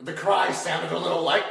[0.00, 1.42] The cry sounded a little like.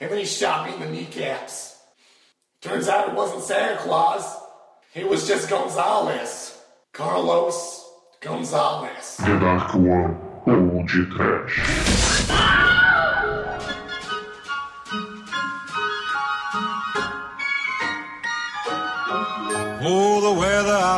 [0.00, 1.80] And then he shot me in the kneecaps.
[2.60, 4.36] Turns out it wasn't Santa Claus.
[4.94, 6.62] It was just Gonzalez.
[6.92, 7.90] Carlos
[8.20, 9.16] Gonzalez.
[9.16, 10.16] The Dark One
[10.46, 12.13] ou de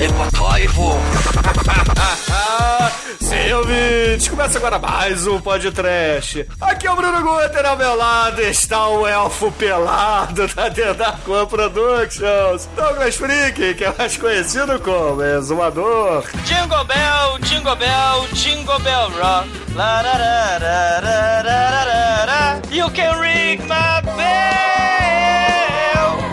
[0.00, 0.98] Ecotoivo.
[3.20, 6.46] Sim, ouvintes, começa agora mais um podcast.
[6.58, 12.66] Aqui é o Bruno Guter, ao meu lado está o elfo pelado da Dedarcoa Productions,
[12.74, 16.24] Douglas Freak, que é mais conhecido como Exumador.
[16.44, 19.48] Jingle Bell, Jingle Bell, Jingle Bell Rock.
[19.74, 22.60] La, ra, ra, ra, ra, ra, ra, ra.
[22.70, 24.20] You can ring my bell,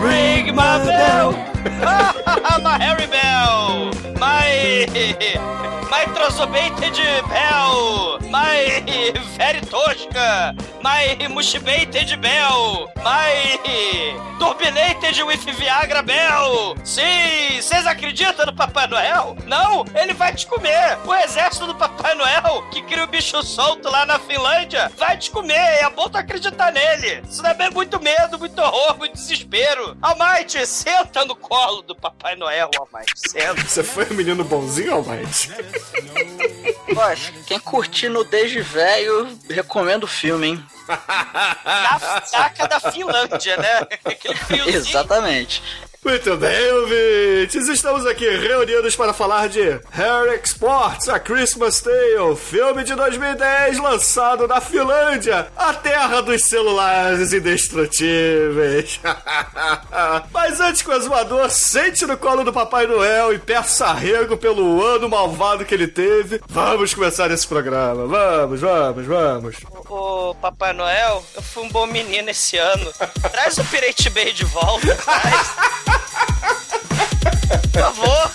[0.00, 1.32] ring my bell,
[2.62, 3.27] my Harry Bell.
[3.38, 3.90] My.
[4.18, 5.84] Bye.
[5.90, 6.96] my Trozobated
[7.28, 8.82] Bell, my
[9.36, 13.58] Very Tosca, my Mushibated Bell, my
[14.38, 16.76] Turbinated with Viagra Bell.
[16.84, 19.36] Sim, vocês acreditam no Papai Noel?
[19.46, 20.98] Não, ele vai te comer.
[21.04, 25.30] O exército do Papai Noel, que cria o bicho solto lá na Finlândia, vai te
[25.30, 25.54] comer.
[25.54, 27.22] É bom tu acreditar nele.
[27.28, 29.96] Isso não é muito medo, muito horror, muito desespero.
[30.00, 33.62] Almighty, senta no colo do Papai Noel, Almighty, senta.
[33.62, 35.50] Você foi um menino bonzinho, Almighty?
[36.94, 40.66] Poxa, quem curtir nudez de velho, recomendo o filme, hein?
[41.64, 43.86] Na saca da Finlândia, né?
[44.66, 45.62] Exatamente.
[46.08, 52.82] Muito bem, ouvintes, estamos aqui reunidos para falar de Harry Exports, A Christmas Tale, filme
[52.82, 58.98] de 2010 lançado na Finlândia, a terra dos celulares indestrutíveis.
[60.32, 64.82] Mas antes que o exumador sente no colo do Papai Noel e peça arrego pelo
[64.82, 68.06] ano malvado que ele teve, vamos começar esse programa.
[68.06, 69.56] Vamos, vamos, vamos.
[69.86, 72.90] Ô, Papai Noel, eu fui um bom menino esse ano.
[73.30, 75.88] Traz o Pirate Bay de volta, traz.
[77.72, 78.30] Por favor.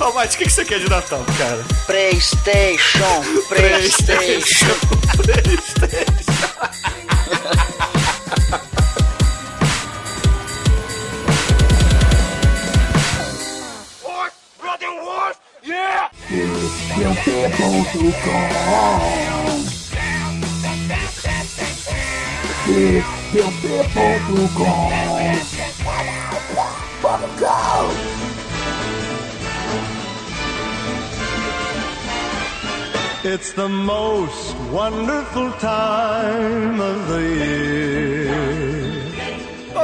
[0.00, 1.64] Almighty, o que que você quer de Natal, cara?
[1.86, 4.92] PlayStation, PlayStation.
[33.24, 38.01] It's the most wonderful time of the year.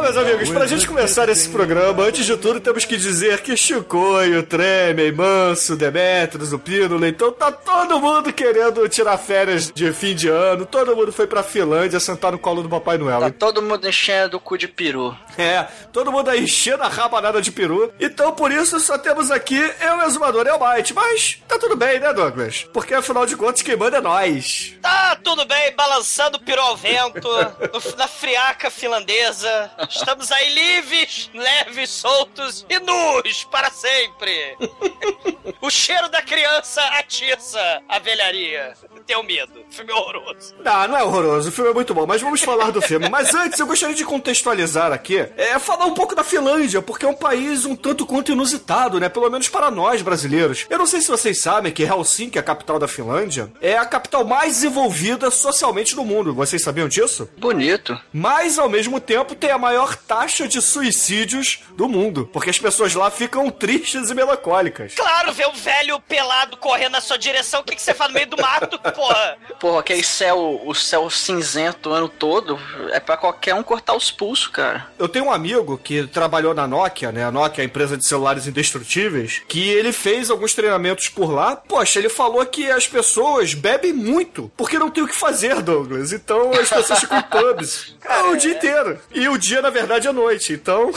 [0.08, 4.42] Meus amigos, pra gente começar esse programa, antes de tudo temos que dizer que Chicoio,
[4.42, 10.26] Tremem, Manso, Demetrius, o Pino, então tá todo mundo querendo tirar férias de fim de
[10.28, 13.20] ano, todo mundo foi pra Finlândia sentar no colo do Papai Noel.
[13.20, 15.14] Tá todo mundo enchendo o cu de peru.
[15.36, 17.92] É, todo mundo aí enchendo a rabanada de peru.
[18.00, 20.94] Então, por isso, só temos aqui eu, Exumador e o Mike.
[20.94, 22.66] Mas tá tudo bem, né, Douglas?
[22.72, 24.72] Porque afinal de contas, quem manda é nós.
[24.80, 29.70] Tá tudo bem, balançando o piru ao vento, no- na friaca finlandesa.
[29.98, 34.56] Estamos aí livres, leves, soltos e nus para sempre.
[35.60, 38.74] O cheiro da criança atiça a velharia.
[39.06, 39.64] Tenho medo.
[39.70, 40.54] Filme horroroso.
[40.64, 43.08] Ah, não é horroroso, o filme é muito bom, mas vamos falar do filme.
[43.08, 47.08] Mas antes, eu gostaria de contextualizar aqui, é, falar um pouco da Finlândia, porque é
[47.08, 49.08] um país um tanto quanto inusitado, né?
[49.08, 50.66] Pelo menos para nós, brasileiros.
[50.68, 54.24] Eu não sei se vocês sabem que Helsinki, a capital da Finlândia, é a capital
[54.24, 56.34] mais desenvolvida socialmente do mundo.
[56.34, 57.28] Vocês sabiam disso?
[57.38, 57.98] Bonito.
[58.12, 62.94] Mas, ao mesmo tempo, tem a maior taxa de suicídios do mundo, porque as pessoas
[62.94, 64.94] lá ficam tristes e melancólicas.
[64.94, 68.14] Claro, ver um velho pelado correndo na sua direção, o que, que você faz no
[68.14, 69.36] meio do mato, porra?
[69.60, 72.58] Porra, aquele céu, o céu cinzento o ano todo,
[72.90, 74.86] é pra qualquer um cortar os pulsos, cara.
[74.98, 77.24] Eu tenho um amigo que trabalhou na Nokia, né?
[77.24, 81.56] A Nokia é a empresa de celulares indestrutíveis, que ele fez alguns treinamentos por lá.
[81.56, 86.12] Poxa, ele falou que as pessoas bebem muito, porque não tem o que fazer, Douglas.
[86.12, 87.96] Então as pessoas ficam em pubs
[88.30, 88.98] o dia inteiro.
[89.14, 90.52] E o dia, na verdade, é noite.
[90.52, 90.90] Então.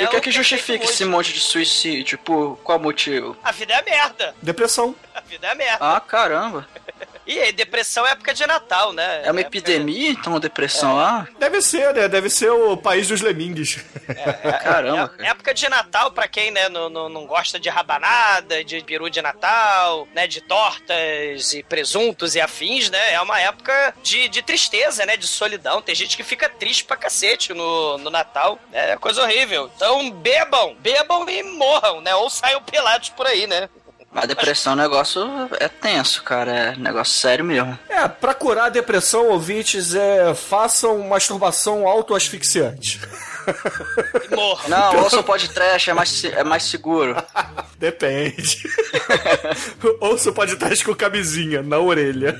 [0.00, 2.16] E o que é que justifica esse monte de suicídio?
[2.18, 3.36] Por qual motivo?
[3.44, 4.34] A vida é merda.
[4.40, 4.94] Depressão.
[5.14, 5.78] A vida é merda.
[5.78, 6.66] Ah, caramba.
[7.30, 9.22] E aí, depressão é época de Natal, né?
[9.24, 11.28] É uma época- epidemia, então, a depressão lá?
[11.38, 12.08] Deve ser, né?
[12.08, 13.78] Deve ser o país dos lemingues.
[14.62, 18.80] Caramba, É, época de Natal, pra quem né, não, não, não gosta de rabanada, de
[18.82, 23.12] peru de Natal, né, de tortas e presuntos e afins, né?
[23.12, 25.16] É uma época de, de tristeza, né?
[25.16, 25.80] De solidão.
[25.80, 28.58] Tem gente que fica triste pra cacete no, no Natal.
[28.72, 29.70] É coisa horrível.
[29.76, 32.14] Então bebam, bebam e morram, né?
[32.16, 33.68] Ou saiam pelados por aí, né?
[34.12, 35.22] A depressão é um negócio
[35.60, 36.50] é tenso, cara.
[36.50, 37.78] É negócio sério mesmo.
[37.88, 43.00] É, pra curar a depressão, ouvintes, é, façam masturbação autoasfixiante.
[44.30, 44.68] Morram.
[44.68, 47.16] Não, ouça o podcast, é mais, é mais seguro.
[47.78, 48.62] Depende.
[50.00, 52.38] Ouça o podcast com camisinha na orelha.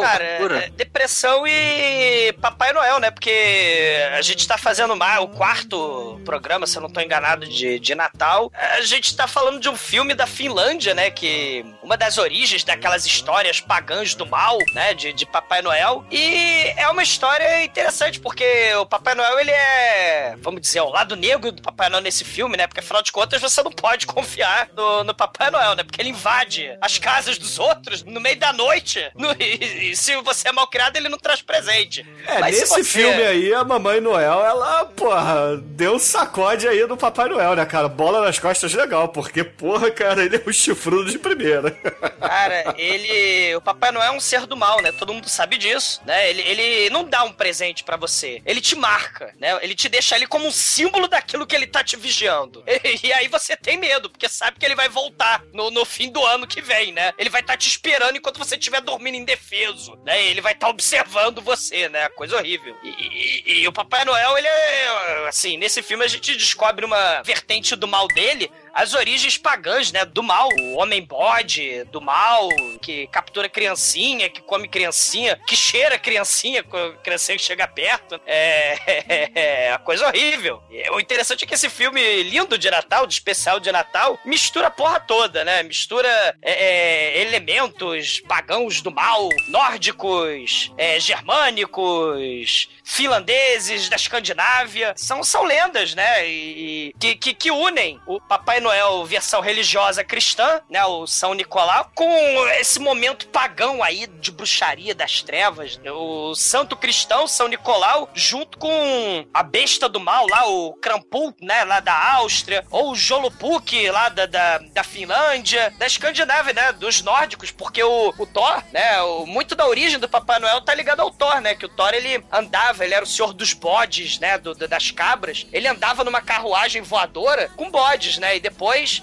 [0.00, 3.10] Cara, é, depressão e Papai Noel, né?
[3.10, 7.78] Porque a gente tá fazendo mais o quarto programa, se eu não tô enganado, de,
[7.78, 8.50] de Natal.
[8.54, 11.10] A gente tá falando de um filme da Finlândia, né?
[11.10, 14.94] Que uma das origens daquelas histórias pagãs do mal, né?
[14.94, 16.04] De, de Papai Noel.
[16.10, 18.44] E é uma história interessante, porque
[18.76, 22.56] o Papai Noel, ele é, vamos dizer, o lado negro do Papai Noel nesse filme,
[22.56, 22.66] né?
[22.66, 25.82] Porque afinal de contas você não pode confiar no, no Papai Noel, né?
[25.82, 29.10] Porque ele invade as casas dos outros no meio da noite.
[29.14, 32.06] No- e, e se você é mal criado, ele não traz presente.
[32.26, 36.66] É, Mas se nesse você- filme aí, a Mamãe Noel, ela, porra, deu um sacode
[36.68, 37.88] aí no Papai Noel, né, cara?
[37.88, 41.71] Bola nas costas legal, porque, porra, cara, ele é um chifrudo de primeira.
[42.20, 43.54] Cara, ele.
[43.56, 44.92] O Papai Noel é um ser do mal, né?
[44.92, 46.28] Todo mundo sabe disso, né?
[46.30, 48.42] Ele, ele não dá um presente pra você.
[48.46, 49.58] Ele te marca, né?
[49.62, 52.62] Ele te deixa ali como um símbolo daquilo que ele tá te vigiando.
[52.66, 56.10] E, e aí você tem medo, porque sabe que ele vai voltar no, no fim
[56.10, 57.12] do ano que vem, né?
[57.18, 60.22] Ele vai estar te esperando enquanto você estiver dormindo indefeso, né?
[60.26, 62.08] Ele vai estar observando você, né?
[62.10, 62.76] Coisa horrível.
[62.82, 65.28] E, e- e o Papai Noel, ele é.
[65.28, 70.04] Assim, nesse filme a gente descobre uma vertente do mal dele as origens pagãs, né?
[70.04, 70.48] Do mal.
[70.60, 72.48] O homem bode, do mal,
[72.80, 78.20] que captura criancinha, que come criancinha, que cheira criancinha, a criancinha que chega perto.
[78.26, 79.30] É, é,
[79.68, 80.62] é uma coisa horrível.
[80.92, 84.70] O interessante é que esse filme lindo de Natal, de especial de Natal, mistura a
[84.70, 85.62] porra toda, né?
[85.62, 86.08] Mistura
[86.40, 94.94] é, é, elementos pagãos do mal, nórdicos, é, germânicos, finlandeses da Escandinávia.
[94.96, 96.26] São, são lendas, né?
[96.26, 100.82] E, e- que, que, que unem o Papai Noel versão religiosa cristã, né?
[100.86, 105.76] O São Nicolau, com esse momento pagão aí de bruxaria das trevas.
[105.78, 105.90] né?
[105.90, 111.64] O santo cristão, São Nicolau, junto com a besta do mal lá, o Krampus, né?
[111.64, 116.72] Lá da Áustria, ou o Jolupuk lá da, da, da Finlândia, da Escandinávia, né?
[116.72, 119.00] Dos nórdicos, porque o, o Thor, né?
[119.02, 121.54] O, muito da origem do Papai Noel tá ligado ao Thor, né?
[121.54, 124.38] Que o Thor, ele andava, ele era o senhor dos bodes, né?
[124.38, 125.46] do- do- das cabras.
[125.52, 128.36] Ele andava numa carruagem voadora com bodes, né?
[128.36, 128.51] E depois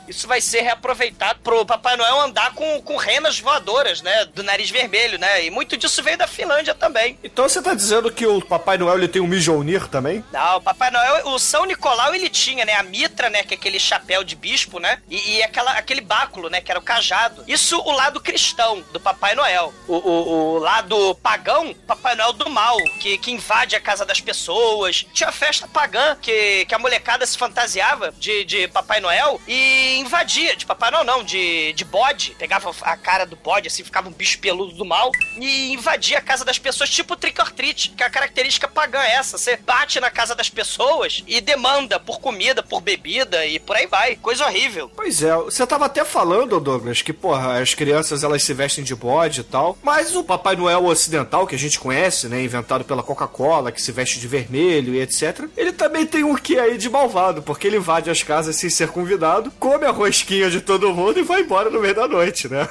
[0.07, 4.25] isso vai ser reaproveitado pro Papai Noel andar com, com renas voadoras, né?
[4.25, 5.45] Do nariz vermelho, né?
[5.45, 7.17] E muito disso veio da Finlândia também.
[7.23, 10.23] Então você tá dizendo que o Papai Noel ele tem um Mjolnir também?
[10.31, 13.57] Não, o Papai Noel, o São Nicolau, ele tinha, né, a mitra, né, que é
[13.57, 17.43] aquele chapéu de bispo, né, e, e aquela, aquele báculo, né, que era o cajado.
[17.47, 19.73] Isso o lado cristão do Papai Noel.
[19.87, 24.19] O, o, o lado pagão, Papai Noel do mal, que, que invade a casa das
[24.19, 25.05] pessoas.
[25.13, 30.55] Tinha festa pagã, que, que a molecada se fantasiava de, de Papai Noel e invadia,
[30.55, 32.35] de Papai Noel não, de, de bode.
[32.37, 36.21] Pegava a cara do bode, assim, ficava um bicho peludo do mal e invadia a
[36.21, 39.37] casa das pessoas, tipo trick or treat, que a característica pagã é essa.
[39.37, 43.87] Você bate na casa das pessoas e demanda por comida, por bebida e por aí
[43.87, 44.15] vai.
[44.15, 44.91] Coisa horrível.
[44.95, 48.95] Pois é, você tava até falando, Douglas, que, porra, as crianças elas se vestem de
[48.95, 53.03] bode e tal, mas o Papai Noel ocidental, que a gente conhece, né, inventado pela
[53.03, 56.89] Coca-Cola, que se veste de vermelho e etc, ele também tem um quê aí de
[56.89, 59.28] malvado, porque ele invade as casas sem ser convidado,
[59.59, 62.67] come a rosquinha de todo mundo e vai embora no meio da noite, né?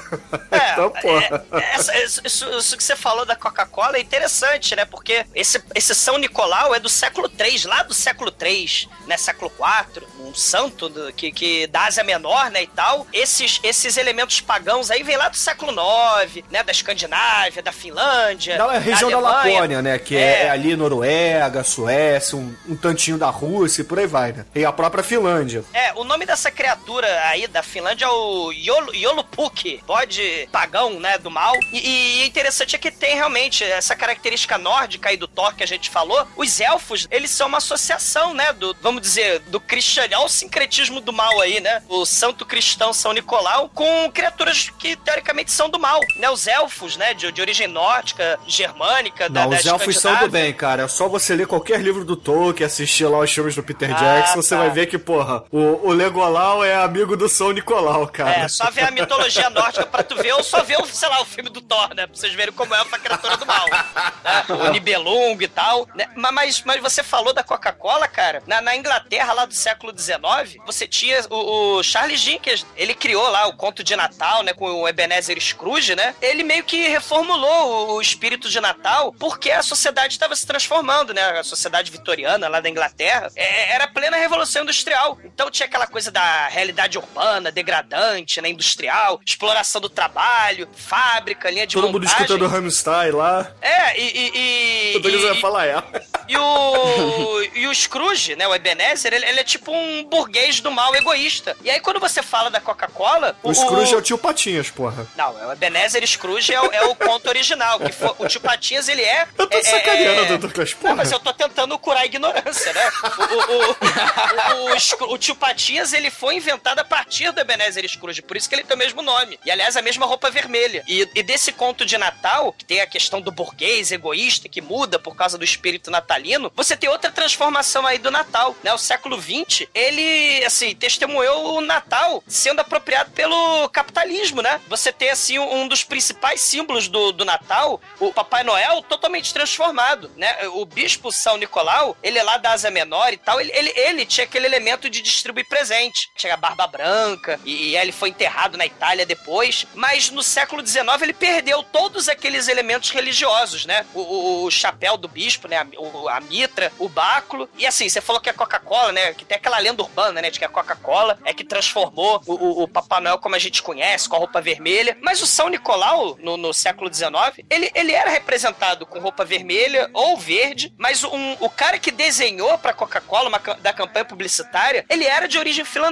[0.51, 1.45] É, então, porra.
[1.53, 4.85] é, essa- isso, isso- que você falou da Coca-Cola é interessante, né?
[4.85, 9.17] Porque esse, esse São Nicolau é do século III, lá do século III, né?
[9.17, 12.63] Século IV, um santo do- que, que da Ásia Menor, né?
[12.63, 13.05] E tal.
[13.13, 16.63] Esses, esses elementos pagãos aí vem lá do século IX, né?
[16.63, 18.57] Da Escandinávia, da Finlândia.
[18.57, 19.19] Da região da.
[19.19, 19.99] Lapônia, né?
[19.99, 24.31] Que é, é ali Noruega, Suécia, um, um tantinho da Rússia e por aí vai,
[24.31, 24.45] né?
[24.55, 25.63] E a própria Finlândia.
[25.73, 31.17] É, o nome dessa essa criatura aí da Finlândia é o Yolupuk, bode pagão, né,
[31.17, 31.53] do mal.
[31.71, 35.67] E, e interessante é que tem realmente essa característica nórdica aí do Thor que a
[35.67, 36.27] gente falou.
[36.35, 41.13] Os elfos, eles são uma associação, né, do, vamos dizer, do cristianismo, o sincretismo do
[41.13, 41.83] mal aí, né?
[41.87, 46.29] O santo cristão São Nicolau com criaturas que teoricamente são do mal, né?
[46.29, 50.29] Os elfos, né, de, de origem nórdica, germânica, da, Não, da os elfos são do
[50.29, 50.83] bem, cara.
[50.83, 54.41] É só você ler qualquer livro do Tolkien, assistir lá os filmes do Peter Jackson,
[54.41, 54.61] você tá.
[54.61, 55.93] vai ver que, porra, o, o
[56.39, 58.31] Legolau é amigo do São Nicolau, cara.
[58.31, 61.25] É, só ver a mitologia nórdica pra tu ver, ou só ver, sei lá, o
[61.25, 62.07] filme do Thor, né?
[62.07, 63.65] Pra vocês verem como é a criatura do mal.
[63.69, 64.45] Né?
[64.67, 65.85] O Nibelung e tal.
[65.93, 66.07] Né?
[66.15, 68.41] Ma- Mas, mas você falou da Coca-Cola, cara.
[68.47, 72.65] Na, na Inglaterra, lá do século XIX, você tinha o, o Charles Dickens.
[72.77, 74.53] Ele criou lá o conto de Natal, né?
[74.53, 76.15] Com o Ebenezer Scrooge, né?
[76.21, 81.13] Ele meio que reformulou o, o espírito de Natal porque a sociedade estava se transformando,
[81.13, 81.21] né?
[81.39, 85.17] A sociedade vitoriana lá da Inglaterra é, era plena revolução industrial.
[85.25, 86.18] Então tinha aquela coisa da
[86.49, 88.49] realidade urbana, degradante, né?
[88.49, 92.21] Industrial, exploração do trabalho, fábrica, linha de Todo mundo montagem.
[92.25, 93.51] escutando Rammstein lá.
[93.61, 94.03] É, e...
[94.03, 95.83] e, e Todo mundo e- vai falar, é.
[96.27, 100.71] e o, e o Scrooge, né, o Ebenezer, ele, ele é tipo um burguês do
[100.71, 101.55] mal egoísta.
[101.63, 103.35] E aí quando você fala da Coca-Cola...
[103.43, 105.07] O Scrooge é o tio Patinhas, porra.
[105.15, 107.79] Não, o Ebenezer Scrooge é o, é o conto original.
[107.79, 109.27] Que foi- o tio Patinhas, ele é...
[109.37, 110.95] Eu tô é, sacaneando, é, doutor Douglas, Não, porra.
[110.95, 112.81] mas eu tô tentando curar a ignorância, né?
[113.19, 117.87] O, o, o, o, Scro- o tio Patinhas, ele foi inventado a partir do Ebenezer
[117.87, 119.39] Scrooge, por isso que ele tem o mesmo nome.
[119.45, 120.83] E, aliás, a mesma roupa vermelha.
[120.87, 124.99] E, e desse conto de Natal, que tem a questão do burguês egoísta, que muda
[124.99, 128.73] por causa do espírito natalino, você tem outra transformação aí do Natal, né?
[128.73, 134.61] O século XX, ele, assim, testemunhou o Natal sendo apropriado pelo capitalismo, né?
[134.67, 140.11] Você tem, assim, um dos principais símbolos do, do Natal, o Papai Noel, totalmente transformado,
[140.15, 140.47] né?
[140.49, 144.05] O bispo São Nicolau, ele é lá da Ásia Menor e tal, ele, ele, ele
[144.05, 145.98] tinha aquele elemento de distribuir presente.
[146.15, 150.65] Tinha a barba branca, e, e ele foi enterrado na Itália depois, mas no século
[150.65, 153.85] XIX ele perdeu todos aqueles elementos religiosos, né?
[153.93, 155.57] O, o- o chapéu do bispo, né?
[155.57, 159.13] A, a mitra, o báculo, e assim, você falou que a Coca-Cola, né?
[159.13, 160.29] Que tem aquela lenda urbana, né?
[160.29, 164.07] De que a Coca-Cola é que transformou o, o, Papai Noel como a gente conhece,
[164.07, 167.09] com a roupa vermelha, mas o São Nicolau, no, no século XIX,
[167.49, 172.57] ele, ele era representado com roupa vermelha ou verde, mas um, o cara que desenhou
[172.57, 173.29] pra Coca-Cola,
[173.59, 175.88] da campanha publicitária, ele era de origem finlandesa.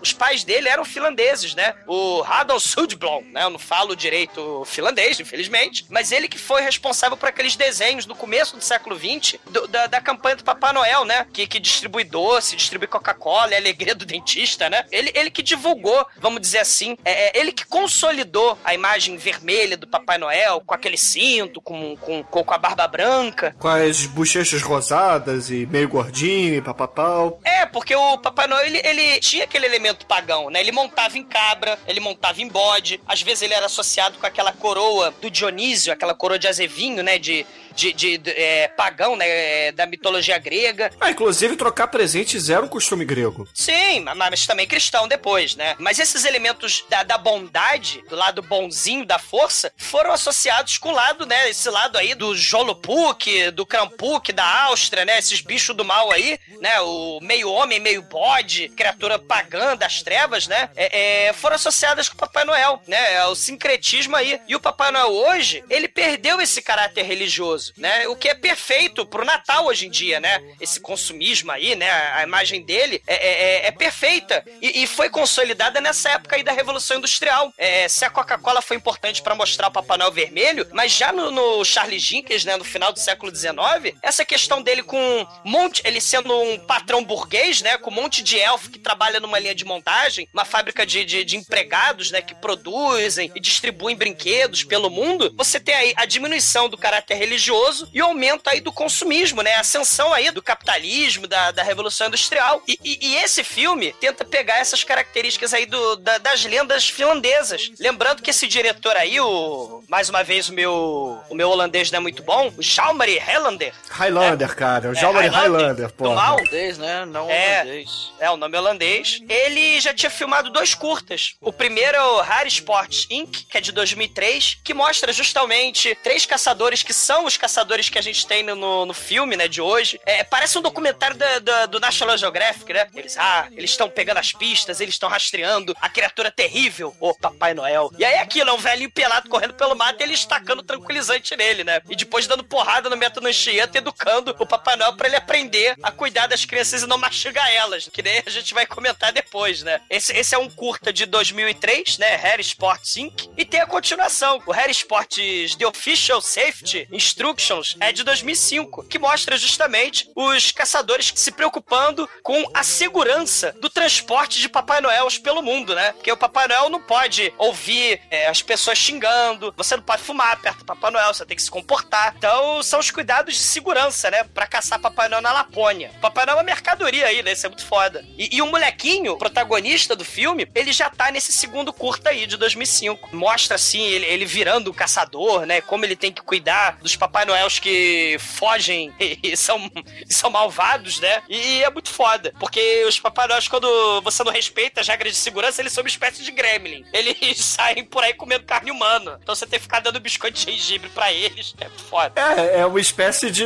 [0.00, 1.74] Os pais dele eram finlandeses, né?
[1.86, 3.44] O Radolf Sudblom, né?
[3.44, 8.14] Eu não falo direito finlandês, infelizmente, mas ele que foi responsável por aqueles desenhos no
[8.14, 11.26] começo do século XX do- da, da campanha do Papai Noel, né?
[11.32, 14.84] Que, que distribui doce, distribui Coca-Cola, é alegria do dentista, né?
[14.90, 19.76] Ele, ele que divulgou, vamos dizer assim, é, é ele que consolidou a imagem vermelha
[19.76, 23.54] do Papai Noel, com aquele cinto, com, com, com, com a barba branca.
[23.58, 27.40] Com as bochechas rosadas e meio gordinho e papapau.
[27.44, 30.60] É, porque o Papai Noel, ele, ele tinha aquele elemento pagão, né?
[30.60, 34.52] Ele montava em cabra, ele montava em bode, às vezes ele era associado com aquela
[34.52, 37.18] coroa do Dionísio, aquela coroa de azevinho, né?
[37.18, 39.26] De, de, de- de, é, pagão, né?
[39.28, 40.90] é, Da mitologia grega.
[41.00, 43.48] Ah, inclusive trocar presentes era um costume grego.
[43.54, 45.74] Sim, ma- mas também cristão depois, né?
[45.78, 50.92] Mas esses elementos da, da bondade, do lado bonzinho da força, foram associados com o
[50.94, 51.48] lado, né?
[51.50, 55.18] Esse lado aí do Jolopuk, do Krampuk, da Áustria, né?
[55.18, 56.80] Esses bichos do mal aí, né?
[56.80, 60.70] O meio homem, meio bode, criatura pagã das trevas, né?
[60.74, 63.14] É, é, foram associadas com o Papai Noel, né?
[63.14, 64.40] É o sincretismo aí.
[64.48, 68.08] E o Papai Noel hoje, ele perdeu esse caráter religioso, né?
[68.08, 70.42] O que é perfeito pro Natal hoje em dia, né?
[70.60, 71.88] Esse consumismo aí, né?
[72.14, 76.42] A imagem dele é, é- é- é perfeita e, e foi consolidada nessa época aí
[76.42, 77.52] da Revolução Industrial.
[77.56, 81.30] É, se a Coca-Cola foi importante para mostrar o Papai Noel vermelho, mas já no,
[81.30, 82.56] no Charles Dickens, né?
[82.56, 87.04] No final do século XIX, essa questão dele com um monte, ele sendo um patrão
[87.04, 87.78] burguês, né?
[87.78, 91.24] Com um monte de elfo que trabalha numa linha de montagem, uma fábrica de, de,
[91.24, 92.20] de empregados, né?
[92.22, 95.32] Que produzem e distribuem brinquedos pelo mundo.
[95.36, 99.54] Você tem aí a diminuição do caráter religioso e o aumento aí do consumismo, né?
[99.54, 102.62] A ascensão aí do capitalismo, da, da revolução industrial.
[102.66, 107.70] E, e- e esse filme tenta pegar essas características aí do, da- das lendas finlandesas.
[107.78, 111.98] Lembrando que esse diretor aí, o mais uma vez o meu o meu holandês não
[111.98, 114.90] é muito bom, o Jalmari Helander, Highlander, cara.
[114.90, 116.14] O Jalmari Highlander, Highlander, do porra.
[116.14, 116.34] mal.
[116.36, 117.04] Holandês, né?
[117.06, 117.60] Não É.
[117.62, 118.12] holandês.
[118.18, 119.09] É, o nome é holandês.
[119.28, 121.34] Ele já tinha filmado dois curtas.
[121.40, 126.26] O primeiro é o Harry Sports Inc., que é de 2003, que mostra justamente três
[126.26, 130.00] caçadores que são os caçadores que a gente tem no, no, filme, né, de hoje.
[130.04, 132.86] É, parece um documentário da- da- do National Geographic, né?
[132.94, 137.54] Eles, ah, eles estão pegando as pistas, eles estão rastreando a criatura terrível, o Papai
[137.54, 137.90] Noel.
[137.98, 141.64] E aí aquilo, é um velhinho pelado correndo pelo mato e ele estacando tranquilizante nele,
[141.64, 141.80] né?
[141.88, 145.90] E depois dando porrada no método Anchieta, educando o Papai Noel pra ele aprender a
[145.90, 147.88] cuidar das crianças e não mastigar elas.
[147.92, 149.80] Que nem a gente vai comentar comentar depois, né?
[149.88, 152.16] Esse, esse é um curta de 2003, né?
[152.16, 153.28] Harry Sports Inc.
[153.36, 158.98] E tem a continuação, o Harry Sports The Official Safety Instructions é de 2005, que
[158.98, 165.42] mostra justamente os caçadores se preocupando com a segurança do transporte de Papai Noel pelo
[165.42, 165.92] mundo, né?
[165.92, 170.40] Porque o Papai Noel não pode ouvir é, as pessoas xingando, você não pode fumar
[170.40, 172.14] perto do Papai Noel, você tem que se comportar.
[172.16, 174.24] Então, são os cuidados de segurança, né?
[174.24, 175.90] Pra caçar Papai Noel na Lapônia.
[176.00, 177.32] Papai Noel é uma mercadoria aí, né?
[177.32, 178.04] Isso é muito foda.
[178.16, 182.36] E, e o molequinho, protagonista do filme, ele já tá nesse segundo curta aí, de
[182.36, 183.14] 2005.
[183.14, 185.60] Mostra, assim, ele, ele virando o caçador, né?
[185.60, 189.70] Como ele tem que cuidar dos Papai Noels que fogem e, são,
[190.08, 191.22] e são malvados, né?
[191.28, 192.32] E, é muito foda.
[192.38, 195.88] Porque os Papai Noels, quando você não respeita as regras de segurança, eles são uma
[195.88, 196.84] espécie de gremlin.
[196.92, 199.18] Eles saem por aí comendo carne humana.
[199.22, 201.54] Então você tem que ficar dando biscoito de gengibre pra eles.
[201.60, 202.12] É foda.
[202.16, 203.44] É, é uma espécie de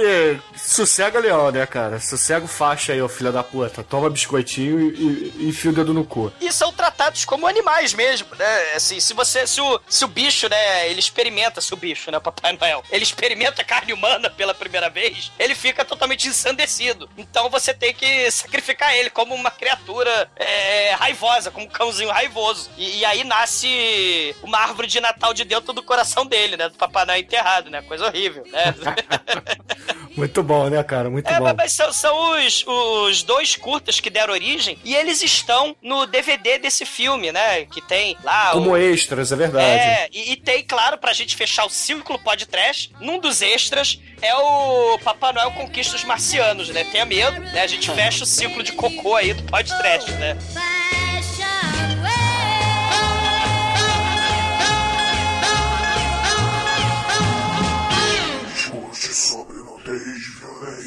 [0.56, 1.98] sossega leão, né, cara?
[1.98, 3.82] Sossega o faixa aí, ô filho da puta.
[3.82, 6.32] Toma biscoitinho e, e enfia o dedo no cu.
[6.40, 8.74] E são tratados como animais mesmo, né?
[8.74, 12.20] Assim, se você, se o, se o bicho, né, ele experimenta, se o bicho, né,
[12.20, 17.08] Papai Noel, ele experimenta carne humana pela primeira vez, ele fica totalmente ensandecido.
[17.16, 22.70] Então você tem que sacrificar ele como uma criatura é, raivosa, como um cãozinho raivoso.
[22.76, 26.68] E, e aí nasce uma árvore de Natal de dentro do coração dele, né?
[26.68, 27.82] Do Papai Noel enterrado, né?
[27.82, 28.74] Coisa horrível, né?
[30.16, 31.10] Muito bom, né, cara?
[31.10, 31.44] Muito É, bom.
[31.44, 36.06] mas- mas são, são os, os dois curtas que deram origem e eles estão no
[36.06, 37.64] DVD desse filme, né?
[37.64, 38.76] Que tem lá Como o.
[38.76, 39.64] extras, é verdade.
[39.66, 44.34] É, e, e tem, claro, pra gente fechar o círculo podcast, num dos extras é
[44.34, 46.84] o Papai Noel Conquista os Marcianos, né?
[46.84, 47.62] Tenha medo, né?
[47.62, 50.36] A gente fecha o ciclo de cocô aí do podcast, né?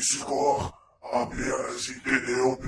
[0.08, 0.74] Violência e cor
[1.04, 2.68] apenas em tdop.com.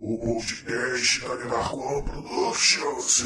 [0.00, 3.24] O podcast da Narcoan Productions.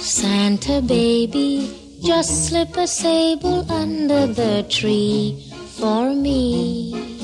[0.00, 1.70] Santa baby,
[2.02, 7.17] just slip a sable under the tree for me.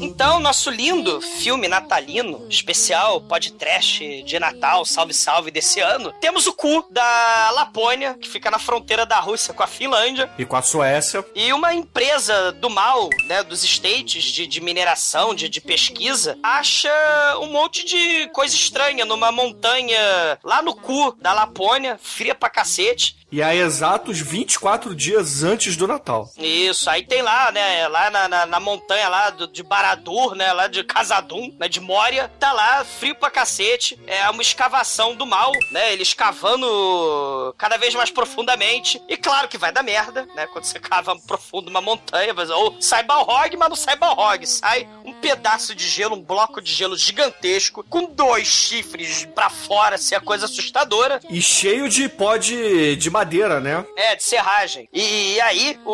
[0.00, 6.52] Então, nosso lindo filme natalino, especial, podcast de Natal, salve salve desse ano, temos o
[6.52, 10.62] cu da Lapônia, que fica na fronteira da Rússia com a Finlândia, E com a
[10.62, 11.24] Suécia.
[11.34, 16.90] e uma empresa do mal, né, dos states de, de mineração, de, de pesquisa, acha
[17.40, 23.17] um monte de coisa estranha numa montanha lá no cu da Lapônia, fria pra cacete.
[23.30, 26.30] E há exatos 24 dias antes do Natal.
[26.38, 30.50] Isso, aí tem lá, né, lá na, na, na montanha lá do- de Baradur, né,
[30.52, 35.26] lá de Casadum, né, de Moria, tá lá, frio pra cacete, é uma escavação do
[35.26, 40.46] mal, né, ele escavando cada vez mais profundamente, e claro que vai dar merda, né,
[40.52, 45.12] quando você cava profundo uma montanha, ou sai Balrog, mas não sai Balrog, sai um
[45.14, 50.20] pedaço de gelo, um bloco de gelo gigantesco, com dois chifres pra fora, assim, a
[50.20, 53.84] coisa assustadora, E cheio de pó de, de madeira, né?
[53.96, 54.88] é, de serragem.
[54.92, 55.92] E, e aí, o,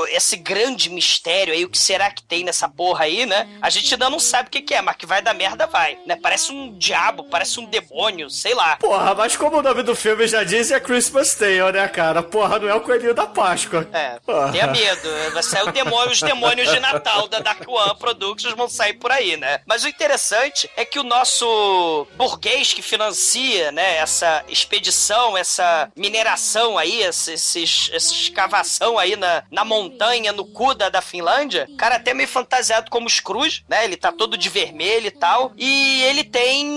[0.00, 3.48] o- esse grande mistério aí, o que será que tem nessa porra aí, né?
[3.60, 5.98] A gente ainda não sabe o que, que é, mas que vai dar merda, vai.
[6.06, 6.16] Né?
[6.22, 8.76] Parece um diabo, parece um demônio, sei lá.
[8.76, 12.22] Porra, mas como o nome do filme já diz, é Christmas Tale, né, cara?
[12.22, 13.86] Porra, não é o coelhinho da Páscoa.
[13.92, 14.50] É, Porra.
[14.52, 15.08] tenha medo.
[15.32, 19.10] Vai sair o demônio, os demônios de Natal da Dark One Productions vão sair por
[19.12, 19.60] aí, né?
[19.66, 26.53] Mas o interessante é que o nosso burguês que financia, né, essa expedição, essa mineração
[26.78, 32.14] aí, essa, essa escavação aí na, na montanha, no cu da, da Finlândia, cara até
[32.14, 33.84] meio fantasiado como Scrooge, né?
[33.84, 35.52] Ele tá todo de vermelho e tal.
[35.56, 36.68] E ele tem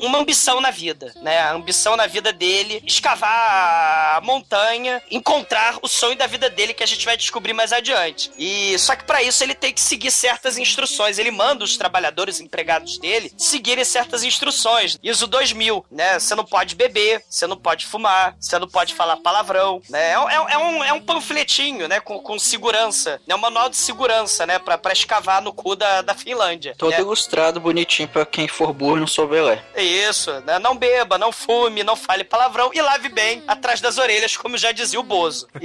[0.00, 1.38] uma ambição na vida, né?
[1.40, 6.82] A ambição na vida dele, escavar a montanha, encontrar o sonho da vida dele que
[6.82, 8.30] a gente vai descobrir mais adiante.
[8.38, 11.18] E só que para isso ele tem que seguir certas instruções.
[11.18, 14.98] Ele manda os trabalhadores empregados dele seguirem certas instruções.
[15.02, 16.18] ISO 2000, né?
[16.18, 20.12] Você não pode beber, você não pode fumar, você não pode falar palavrão, né?
[20.12, 22.00] É, um- é um, é um panfletinho, né?
[22.00, 23.34] Com, com segurança, né?
[23.34, 24.58] Um manual de segurança, né?
[24.58, 26.74] Pra, pra escavar no cu da, da Finlândia.
[26.76, 27.00] Todo né?
[27.00, 29.64] ilustrado, bonitinho, pra quem for burro e não souber ler.
[29.74, 30.58] É Isso, né?
[30.58, 34.72] Não beba, não fume, não fale palavrão e lave bem atrás das orelhas, como já
[34.72, 35.48] dizia o Bozo.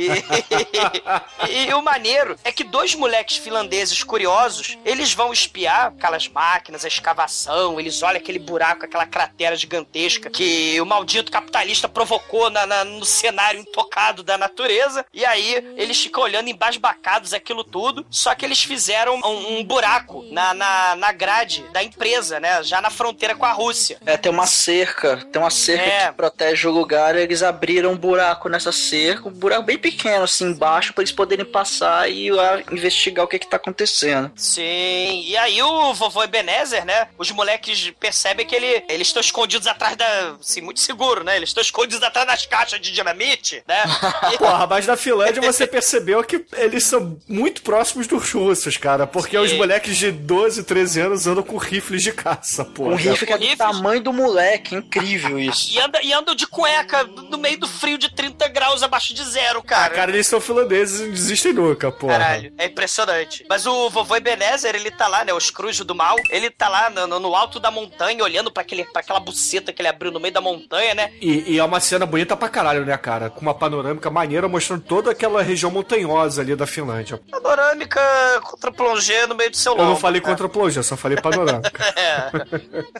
[1.49, 6.83] E, e o maneiro é que dois moleques finlandeses curiosos, eles vão espiar aquelas máquinas,
[6.85, 12.65] a escavação, eles olham aquele buraco, aquela cratera gigantesca que o maldito capitalista provocou na,
[12.65, 15.06] na- no cenário intocado da natureza.
[15.13, 18.06] E aí eles ficam olhando embasbacados aquilo tudo.
[18.10, 22.62] Só que eles fizeram um, um buraco na, na, na grade da empresa, né?
[22.63, 23.97] Já na fronteira com a Rússia.
[24.06, 26.08] É, tem uma cerca, tem uma cerca É.
[26.08, 30.45] que protege o lugar, eles abriram um buraco nessa cerca, um buraco bem pequeno assim
[30.45, 34.32] embaixo pra eles poderem passar e lá investigar o que que tá acontecendo.
[34.36, 37.08] Sim, e aí o vovô Ebenezer, né?
[37.17, 40.36] Os moleques percebem que ele, eles estão escondidos atrás da.
[40.39, 41.36] Assim, muito seguro, né?
[41.36, 43.84] Eles estão escondidos atrás das caixas de dinamite, né?
[44.34, 49.06] E- Porra, mas na Finlândia você percebeu que eles são muito próximos dos russos, cara.
[49.06, 49.44] Porque Sim.
[49.44, 52.91] os moleques de 12, 13 anos andam com rifles de caça, porra.
[52.94, 53.58] Um rifle que é do Rifles.
[53.58, 55.72] tamanho do moleque, incrível isso.
[55.72, 59.24] E, anda, e andam de cueca no meio do frio de 30 graus abaixo de
[59.24, 59.94] zero, Ah, cara.
[59.94, 62.13] cara, eles são finlandeses e não desistem nunca, porra.
[62.18, 63.46] Caralho, é impressionante.
[63.48, 65.34] Mas o vovô Ebenezer, ele tá lá, né?
[65.34, 68.63] O Scrooge do mal, ele tá lá no, no- alto da montanha, olhando pra
[68.96, 71.12] aquela buceta que ele abriu no meio da montanha, né?
[71.22, 73.29] E, e é uma cena bonita pra caralho, né, cara?
[73.29, 77.19] Com uma panorâmica maneira mostrando toda aquela região montanhosa ali da Finlândia.
[77.29, 78.01] Panorâmica
[78.43, 80.34] contra plongê no meio do seu Eu não falei cara.
[80.34, 81.84] contra plongé, só falei panorâmica.
[81.95, 82.29] É.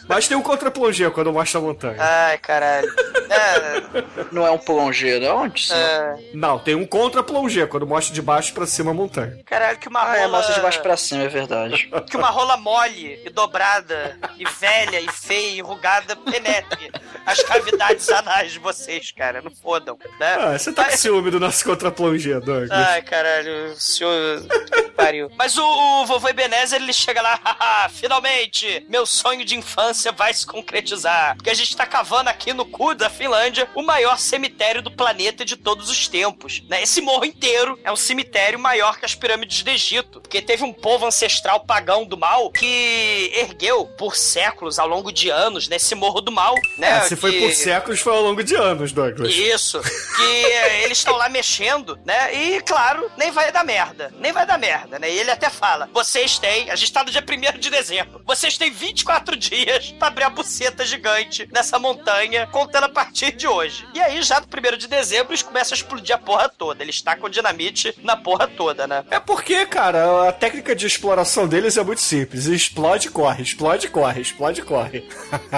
[0.08, 1.98] Mas tem um contra plongé quando mostra a montanha.
[2.00, 2.92] Ai, caralho.
[3.30, 5.68] É, Não é um plongeiro, é onde?
[5.68, 5.74] sim?
[5.74, 9.40] é, Não, tem um contra plongé quando mostra de baixo pra cima a montanha.
[9.46, 10.18] caralho, que uma Ah, rola...
[10.18, 11.90] é, mostra de baixo pra cima, é verdade.
[12.10, 16.92] Que uma rola mole e dobrada e velha e feia e enrugada penetre
[17.26, 19.42] as cavidades anais de vocês, cara.
[19.42, 20.36] Não fodam, né?
[20.40, 22.70] Ah, você tá com ciúme do nosso contra plongé, Douglas.
[22.72, 24.42] Ai, caralho, o senhor.
[24.42, 25.30] que Pariu.
[25.36, 30.34] Mas o, o vovô Ebenezer, ele chega lá, haha, finalmente, meu sonho de infância vai
[30.34, 31.36] se concretizar.
[31.36, 35.44] Porque a gente tá cavando aqui no cu da Finlândia o maior cemitério do planeta
[35.46, 36.62] de todos os tempos.
[36.70, 36.84] Né?
[36.84, 40.22] Esse morro inteiro é um cemitério maior que as pirâmides do Egito.
[40.22, 45.30] Porque teve um povo ancestral pagão do mal que ergueu por séculos, ao longo de
[45.30, 46.54] anos, nesse morro do mal.
[46.78, 46.90] Né?
[46.98, 49.34] É, se foi que- por séculos, foi ao longo de anos, Douglas.
[49.34, 49.82] isso.
[49.82, 52.34] Que eh, eles estão lá mexendo, né?
[52.34, 54.14] E, claro, nem vai dar merda.
[54.20, 55.10] Nem vai dar merda, né?
[55.12, 58.58] E ele até fala: vocês têm, a gente tá no dia 1 de dezembro, vocês
[58.58, 63.88] têm 24 dias pra abrir a buceta gigante nessa montanha, contando a partir de hoje.
[63.94, 66.84] E aí, já no 1 de dezembro, eles começam a explodir a porra toda.
[66.84, 69.04] Eles tacam dinamite na porra toda, né?
[69.10, 72.46] É porque, cara, a técnica de exploração deles é muito simples.
[72.46, 75.08] Explode, corre, explode, corre, explode, corre.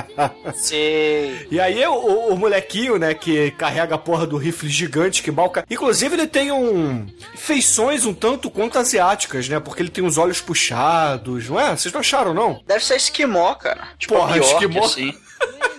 [0.56, 1.48] Sim.
[1.52, 1.94] E aí o,
[2.34, 5.66] o- molequinho, né, que carrega a porra do rifle gigante que balca.
[5.70, 7.08] Inclusive, ele tem um.
[7.36, 9.60] feições um tanto quanto asiáticas, né?
[9.60, 11.76] Porque ele tem os olhos puxados, não é?
[11.76, 12.62] Vocês não acharam, não?
[12.66, 13.90] Deve ser esquimó, cara.
[13.98, 14.86] Tipo, Porra, Bjork, esquimó.
[14.86, 15.14] assim.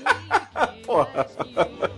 [0.85, 1.27] Porra.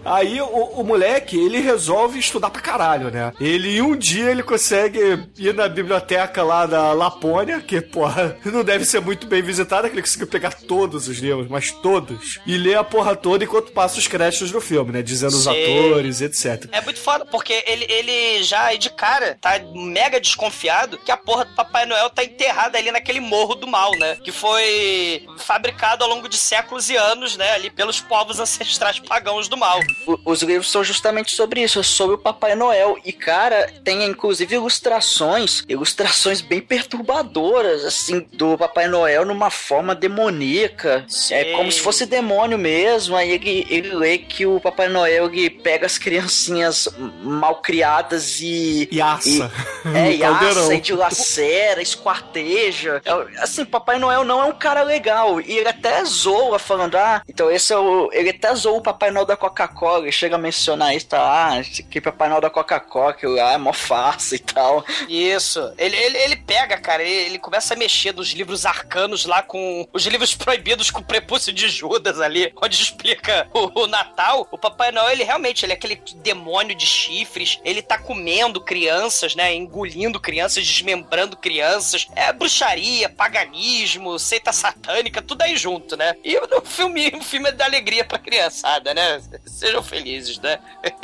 [0.04, 3.32] Aí o, o moleque, ele resolve estudar pra caralho, né?
[3.40, 4.98] Ele, um dia, ele consegue
[5.38, 9.94] ir na biblioteca lá da Lapônia, que, porra, não deve ser muito bem visitada, que
[9.94, 14.00] ele conseguiu pegar todos os livros, mas todos, e ler a porra toda enquanto passa
[14.00, 15.02] os créditos do filme, né?
[15.02, 15.50] Dizendo os Sim.
[15.50, 16.68] atores, etc.
[16.72, 21.44] É muito foda, porque ele, ele já de cara tá mega desconfiado que a porra
[21.44, 24.16] do Papai Noel tá enterrada ali naquele morro do mal, né?
[24.16, 27.52] Que foi fabricado ao longo de séculos e anos, né?
[27.52, 29.80] Ali pelos povos ancestrais pagãos do mal.
[30.06, 32.98] O- Os livros são justamente sobre isso, sobre o Papai Noel.
[33.04, 41.04] E, cara, tem inclusive ilustrações, ilustrações bem perturbadoras, assim, do Papai Noel numa forma demoníaca.
[41.08, 41.34] Sim.
[41.34, 43.16] É como se fosse demônio mesmo.
[43.16, 46.88] Aí ele, ele lê que o Papai Noel ele pega as criancinhas
[47.22, 48.88] mal criadas e.
[48.90, 49.50] E assa.
[49.84, 53.00] E, é, e assa, e dilacera, esquarteja.
[53.04, 55.40] É, Assim, Papai Noel não é um cara legal.
[55.40, 57.89] E ele até zoa, falando, ah, então esse é o.
[58.12, 60.04] Ele até zoa o Papai Noel da Coca-Cola.
[60.04, 61.20] Ele chega a mencionar isso, tá?
[61.20, 64.84] Ah, é Papai Noel da Coca-Cola, que lá é mó farsa e tal.
[65.08, 65.60] Isso.
[65.78, 69.86] Ele, ele, ele pega, cara, ele, ele começa a mexer nos livros arcanos lá com
[69.92, 74.46] os livros proibidos com o prepúcio de Judas ali, onde explica o, o Natal.
[74.50, 77.60] O Papai Noel, ele realmente, ele é aquele demônio de chifres.
[77.64, 79.54] Ele tá comendo crianças, né?
[79.54, 82.06] Engolindo crianças, desmembrando crianças.
[82.14, 86.14] É bruxaria, paganismo, seita satânica, tudo aí junto, né?
[86.24, 89.20] E o filme, o filme é da alegria pra criançada, né?
[89.46, 90.58] Sejam felizes, né?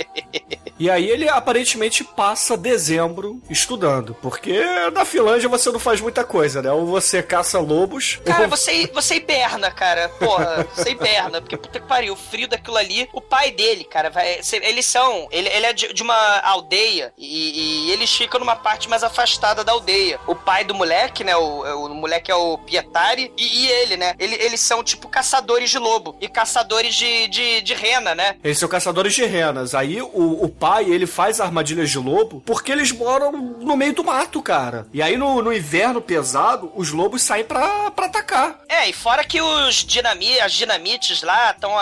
[0.79, 4.61] E aí ele aparentemente passa dezembro estudando, porque
[4.93, 6.71] na Finlândia você não faz muita coisa, né?
[6.71, 10.11] Ou você caça lobos, Cara, ou você, você hiberna, cara.
[10.19, 11.41] Porra, você hiberna.
[11.41, 13.09] Porque puta que pariu, o frio daquilo ali.
[13.15, 14.39] O pai dele, cara, vai.
[14.63, 15.27] Eles são.
[15.31, 19.65] Ele, ele é de, de uma aldeia e, e eles ficam numa parte mais afastada
[19.65, 20.21] da aldeia.
[20.27, 21.35] O pai do moleque, né?
[21.39, 24.15] O, o moleque é o Pietari e, e ele, né?
[24.19, 28.37] Ele- eles são tipo caçadores de lobo e caçadores de, de, de rena, né?
[28.43, 29.75] eles são caçadores de renas.
[29.75, 34.05] Aí o, o pai, ele faz armadilhas de lobo porque eles moram no meio do
[34.05, 34.87] mato, cara.
[34.93, 38.61] E aí no, no inverno pesado, os lobos saem pra, pra atacar.
[38.69, 41.73] É, e fora que os dinami, as dinamites lá estão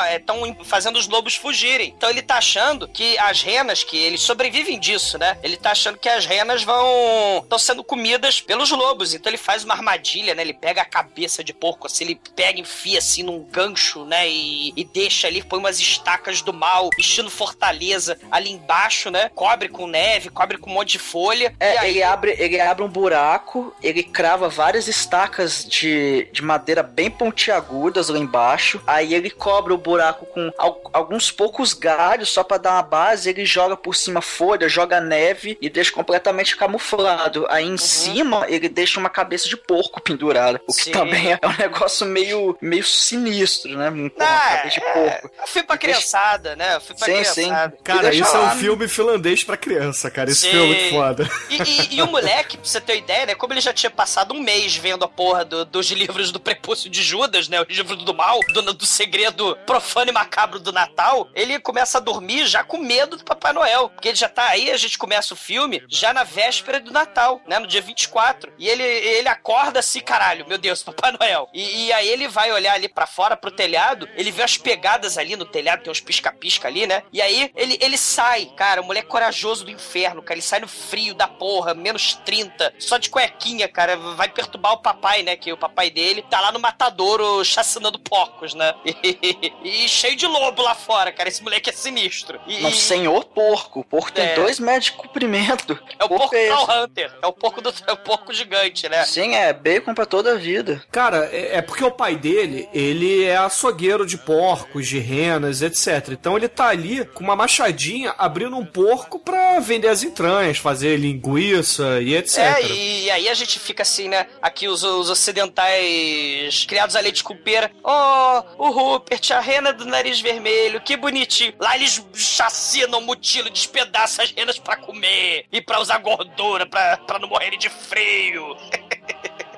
[0.65, 1.95] fazendo os lobos fugirem.
[1.97, 5.39] Então ele tá achando que as renas, que eles sobrevivem disso, né?
[5.43, 7.41] Ele tá achando que as renas vão.
[7.43, 9.15] estão sendo comidas pelos lobos.
[9.15, 10.43] Então ele faz uma armadilha, né?
[10.43, 14.29] Ele pega a cabeça de porco, assim, ele pega, enfia assim num gancho, né?
[14.29, 19.31] E, e deixa ali, põe umas estacas do mal, estilo fortaleza ali embaixo, né?
[19.35, 21.55] Cobre com neve, cobre com um monte de folha.
[21.59, 21.91] É, aí...
[21.91, 28.09] ele, abre, ele abre um buraco, ele crava várias estacas de, de madeira bem pontiagudas
[28.09, 28.81] lá embaixo.
[28.87, 33.29] Aí ele cobre o buraco com al alguns poucos galhos só para dar uma base.
[33.29, 37.47] Ele joga por cima folha, joga neve e deixa completamente camuflado.
[37.49, 37.79] Aí em uhum.
[37.79, 40.61] cima ele deixa uma cabeça de porco pendurada.
[40.67, 40.93] O que Sim.
[40.93, 43.91] também é um negócio meio, meio sinistro, né?
[43.91, 45.31] Com ah, cabeça de é, porco.
[45.39, 46.77] Eu fui pra criançada, né?
[46.77, 47.77] Eu fui pra sim, criançada.
[47.77, 47.83] Sim.
[47.83, 48.53] Cara, isso lá.
[48.53, 50.31] é um filme finlandês pra criança, cara.
[50.31, 50.51] Esse sim.
[50.51, 51.31] filme é muito foda.
[51.51, 53.35] E, e, e o moleque, pra você ter ideia, né?
[53.35, 56.89] Como ele já tinha passado um mês vendo a porra do, dos livros do prepúcio
[56.89, 57.61] de Judas, né?
[57.61, 62.01] O livro do mal, do, do segredo profano e macabro do Natal, ele começa a
[62.01, 63.91] dormir já com medo do Papai Noel.
[63.91, 67.41] Porque ele já tá aí, a gente começa o filme já na véspera do Natal,
[67.47, 67.59] né?
[67.59, 68.53] No dia 24.
[68.59, 71.49] E ele, ele acorda assim, caralho, meu Deus, Papai Noel.
[71.53, 75.19] E, e aí ele vai olhar ali para fora, pro telhado, ele vê as pegadas
[75.19, 77.03] ali no telhado, tem uns pisca-pisca ali, né?
[77.13, 80.35] E aí ele, ele sai, cara, o moleque corajoso do inferno, cara.
[80.35, 83.97] Ele sai no frio da porra, menos 30, só de cuequinha, cara.
[83.97, 85.37] Vai perturbar o papai, né?
[85.37, 88.75] Que o papai dele tá lá no matadouro chacinando porcos, né?
[89.05, 91.29] E, e, cheio de lobo lá fora, cara.
[91.29, 92.41] Esse moleque é sinistro.
[92.47, 93.81] E, Não, senhor porco.
[93.81, 94.13] O porco é.
[94.13, 95.79] tem dois metros de comprimento.
[95.99, 97.13] É o porco, porco é Hunter.
[97.23, 99.05] É o porco do é o porco gigante, né?
[99.05, 100.83] Sim, é bacon pra toda a vida.
[100.91, 106.09] Cara, é, é porque o pai dele, ele é açougueiro de porcos, de renas, etc.
[106.11, 110.97] Então ele tá ali com uma machadinha abrindo um porco pra vender as entranhas, fazer
[110.97, 112.39] linguiça e etc.
[112.39, 114.27] É, e aí a gente fica assim, né?
[114.43, 117.71] Aqui os, os ocidentais criados a leite com pera.
[117.85, 121.55] Oh, o Rupert, a rena do nariz vermelho, que bonitinho.
[121.61, 127.21] Lá eles chacinam, mutilam, despedaçam as renas para comer e para usar gordura, pra, pra
[127.21, 128.57] não morrerem de frio.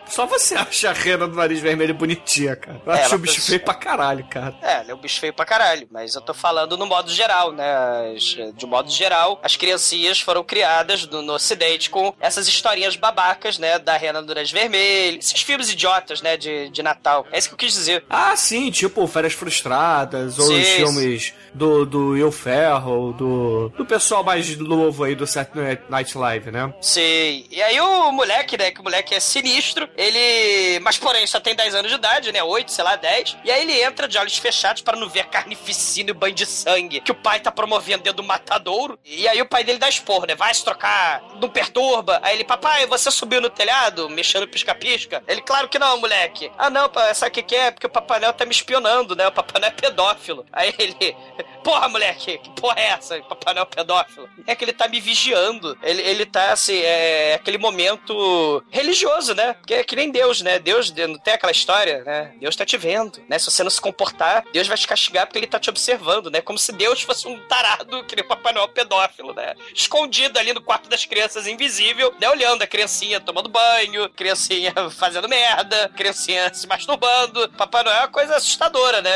[0.08, 2.80] Só você acha a rena do nariz vermelho bonitinha, cara.
[2.84, 4.56] Eu é, acho o bicho feio pra caralho, cara.
[4.62, 7.52] É, ela é um bicho feio pra caralho, mas eu tô falando no modo geral,
[7.52, 8.14] né?
[8.54, 13.78] De modo geral, as criancinhas foram criadas no, no ocidente com essas historinhas babacas, né?
[13.78, 16.36] Da rena do nariz vermelho, esses filmes idiotas, né?
[16.36, 17.26] De, de Natal.
[17.32, 18.04] É isso que eu quis dizer.
[18.08, 23.86] Ah, sim, tipo Férias Frustradas, ou sim, os filmes do, do Will Ferrell, do, do
[23.86, 26.72] pessoal mais novo aí do Saturday Night Live, né?
[26.80, 27.46] Sim.
[27.50, 28.70] E aí o moleque, né?
[28.70, 30.78] Que o moleque é sinistro, ele.
[30.80, 32.42] Mas porém, só tem 10 anos de idade, né?
[32.42, 33.38] 8, sei lá, 10.
[33.44, 37.00] E aí ele entra de olhos fechados para não ver carnificina e banho de sangue
[37.00, 38.98] que o pai tá promovendo dentro do matadouro.
[39.04, 40.34] E aí o pai dele dá esporro, né?
[40.34, 42.20] Vai se trocar, não perturba.
[42.22, 45.22] Aí ele, papai, você subiu no telhado, mexendo pisca-pisca?
[45.26, 46.50] Ele, claro que não, moleque.
[46.58, 47.70] Ah, não, sabe o que, que é?
[47.70, 49.26] Porque o Papai Noel tá me espionando, né?
[49.26, 50.44] O Papai Noel é pedófilo.
[50.52, 51.16] Aí ele,
[51.62, 53.20] porra, moleque, que porra é essa?
[53.22, 54.28] Papai Noel pedófilo.
[54.46, 55.76] É que ele tá me vigiando.
[55.82, 59.54] Ele, ele tá, assim, é aquele momento religioso, né?
[59.54, 60.58] Porque que nem Deus, né?
[60.58, 62.32] Deus não tem aquela história, né?
[62.38, 63.38] Deus tá te vendo, né?
[63.38, 66.40] Se você não se comportar, Deus vai te castigar porque ele tá te observando, né?
[66.40, 69.54] Como se Deus fosse um tarado, que nem Papai Noel pedófilo, né?
[69.74, 72.30] Escondido ali no quarto das crianças, invisível, né?
[72.30, 77.48] Olhando a criancinha tomando banho, criancinha fazendo merda, criancinha se masturbando.
[77.50, 79.10] Papai Noel é uma coisa assustadora, né?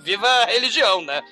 [0.00, 1.22] Viva a religião, né?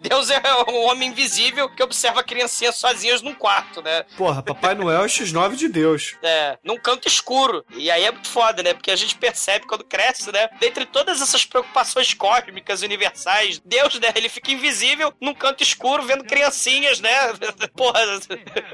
[0.00, 4.04] Deus é um homem invisível que observa criancinhas sozinhas num quarto, né?
[4.16, 6.16] Porra, Papai Noel é o X9 de Deus.
[6.22, 7.64] É, num canto escuro.
[7.74, 8.74] E aí é muito foda, né?
[8.74, 10.48] Porque a gente percebe quando cresce, né?
[10.60, 14.08] Dentre todas essas preocupações cósmicas, universais, Deus, né?
[14.14, 17.10] Ele fica invisível num canto escuro, vendo criancinhas, né?
[17.76, 18.00] Porra,